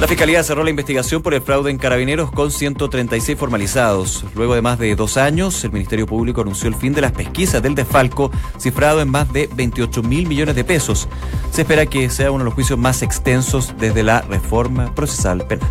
La 0.00 0.08
Fiscalía 0.08 0.42
cerró 0.42 0.64
la 0.64 0.70
investigación 0.70 1.20
por 1.20 1.34
el 1.34 1.42
fraude 1.42 1.70
en 1.70 1.76
carabineros 1.76 2.30
con 2.30 2.50
136 2.50 3.38
formalizados. 3.38 4.24
Luego 4.34 4.54
de 4.54 4.62
más 4.62 4.78
de 4.78 4.96
dos 4.96 5.18
años, 5.18 5.62
el 5.62 5.72
Ministerio 5.72 6.06
Público 6.06 6.40
anunció 6.40 6.68
el 6.70 6.74
fin 6.74 6.94
de 6.94 7.02
las 7.02 7.12
pesquisas 7.12 7.62
del 7.62 7.74
desfalco, 7.74 8.30
cifrado 8.58 9.02
en 9.02 9.10
más 9.10 9.30
de 9.30 9.50
28 9.54 10.02
mil 10.02 10.26
millones 10.26 10.56
de 10.56 10.64
pesos. 10.64 11.06
Se 11.52 11.62
espera 11.62 11.84
que 11.84 12.08
sea 12.08 12.30
uno 12.30 12.38
de 12.38 12.44
los 12.46 12.54
juicios 12.54 12.78
más 12.78 13.02
extensos 13.02 13.74
desde 13.78 14.02
la 14.02 14.22
reforma 14.22 14.94
procesal 14.94 15.46
penal. 15.46 15.68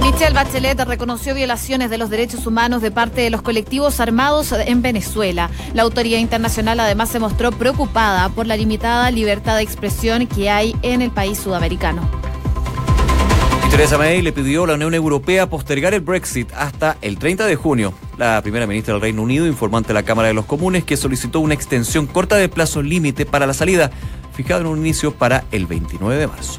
Michelle 0.00 0.32
Bachelet 0.32 0.80
reconoció 0.80 1.34
violaciones 1.34 1.90
de 1.90 1.98
los 1.98 2.08
derechos 2.08 2.46
humanos 2.46 2.80
de 2.80 2.90
parte 2.90 3.20
de 3.20 3.28
los 3.28 3.42
colectivos 3.42 4.00
armados 4.00 4.52
en 4.52 4.80
Venezuela. 4.80 5.50
La 5.74 5.82
autoridad 5.82 6.18
internacional 6.18 6.80
además 6.80 7.10
se 7.10 7.18
mostró 7.18 7.52
preocupada 7.52 8.30
por 8.30 8.46
la 8.46 8.56
limitada 8.56 9.10
libertad 9.10 9.56
de 9.56 9.64
expresión 9.64 10.26
que 10.26 10.48
hay 10.48 10.74
en 10.80 11.02
el 11.02 11.10
país 11.10 11.38
sudamericano. 11.38 12.25
Teresa 13.76 13.98
May 13.98 14.22
le 14.22 14.32
pidió 14.32 14.64
a 14.64 14.68
la 14.68 14.74
Unión 14.76 14.94
Europea 14.94 15.50
postergar 15.50 15.92
el 15.92 16.00
Brexit 16.00 16.50
hasta 16.54 16.96
el 17.02 17.18
30 17.18 17.44
de 17.44 17.56
junio. 17.56 17.92
La 18.16 18.40
primera 18.40 18.66
ministra 18.66 18.94
del 18.94 19.02
Reino 19.02 19.20
Unido 19.20 19.46
informó 19.46 19.76
ante 19.76 19.92
la 19.92 20.02
Cámara 20.02 20.28
de 20.28 20.34
los 20.34 20.46
Comunes 20.46 20.82
que 20.82 20.96
solicitó 20.96 21.40
una 21.40 21.52
extensión 21.52 22.06
corta 22.06 22.36
de 22.36 22.48
plazo 22.48 22.80
límite 22.80 23.26
para 23.26 23.46
la 23.46 23.52
salida, 23.52 23.90
fijado 24.32 24.62
en 24.62 24.68
un 24.68 24.78
inicio 24.78 25.12
para 25.12 25.44
el 25.52 25.66
29 25.66 26.18
de 26.18 26.26
marzo. 26.26 26.58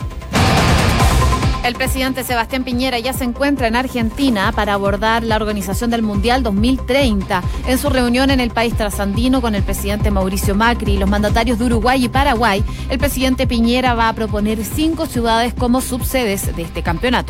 El 1.68 1.76
presidente 1.76 2.24
Sebastián 2.24 2.64
Piñera 2.64 2.98
ya 2.98 3.12
se 3.12 3.26
encuentra 3.26 3.68
en 3.68 3.76
Argentina 3.76 4.54
para 4.54 4.74
abordar 4.74 5.22
la 5.24 5.36
organización 5.36 5.90
del 5.90 6.02
Mundial 6.02 6.42
2030. 6.42 7.44
En 7.68 7.78
su 7.78 7.90
reunión 7.90 8.32
en 8.32 8.40
el 8.40 8.52
país 8.52 8.74
trasandino 8.74 9.42
con 9.42 9.54
el 9.54 9.64
presidente 9.64 10.10
Mauricio 10.10 10.56
Macri 10.56 10.94
y 10.94 10.98
los 10.98 11.10
mandatarios 11.10 11.60
de 11.60 11.66
Uruguay 11.66 12.06
y 12.06 12.08
Paraguay, 12.08 12.64
el 12.90 12.98
presidente 12.98 13.48
Piñera 13.48 13.96
va 13.96 14.08
a 14.08 14.14
proponer 14.14 14.64
cinco 14.64 15.08
ciudades 15.08 15.54
como 15.54 15.82
subsedes 15.82 16.56
de 16.56 16.62
este 16.62 16.84
campeonato. 16.84 17.26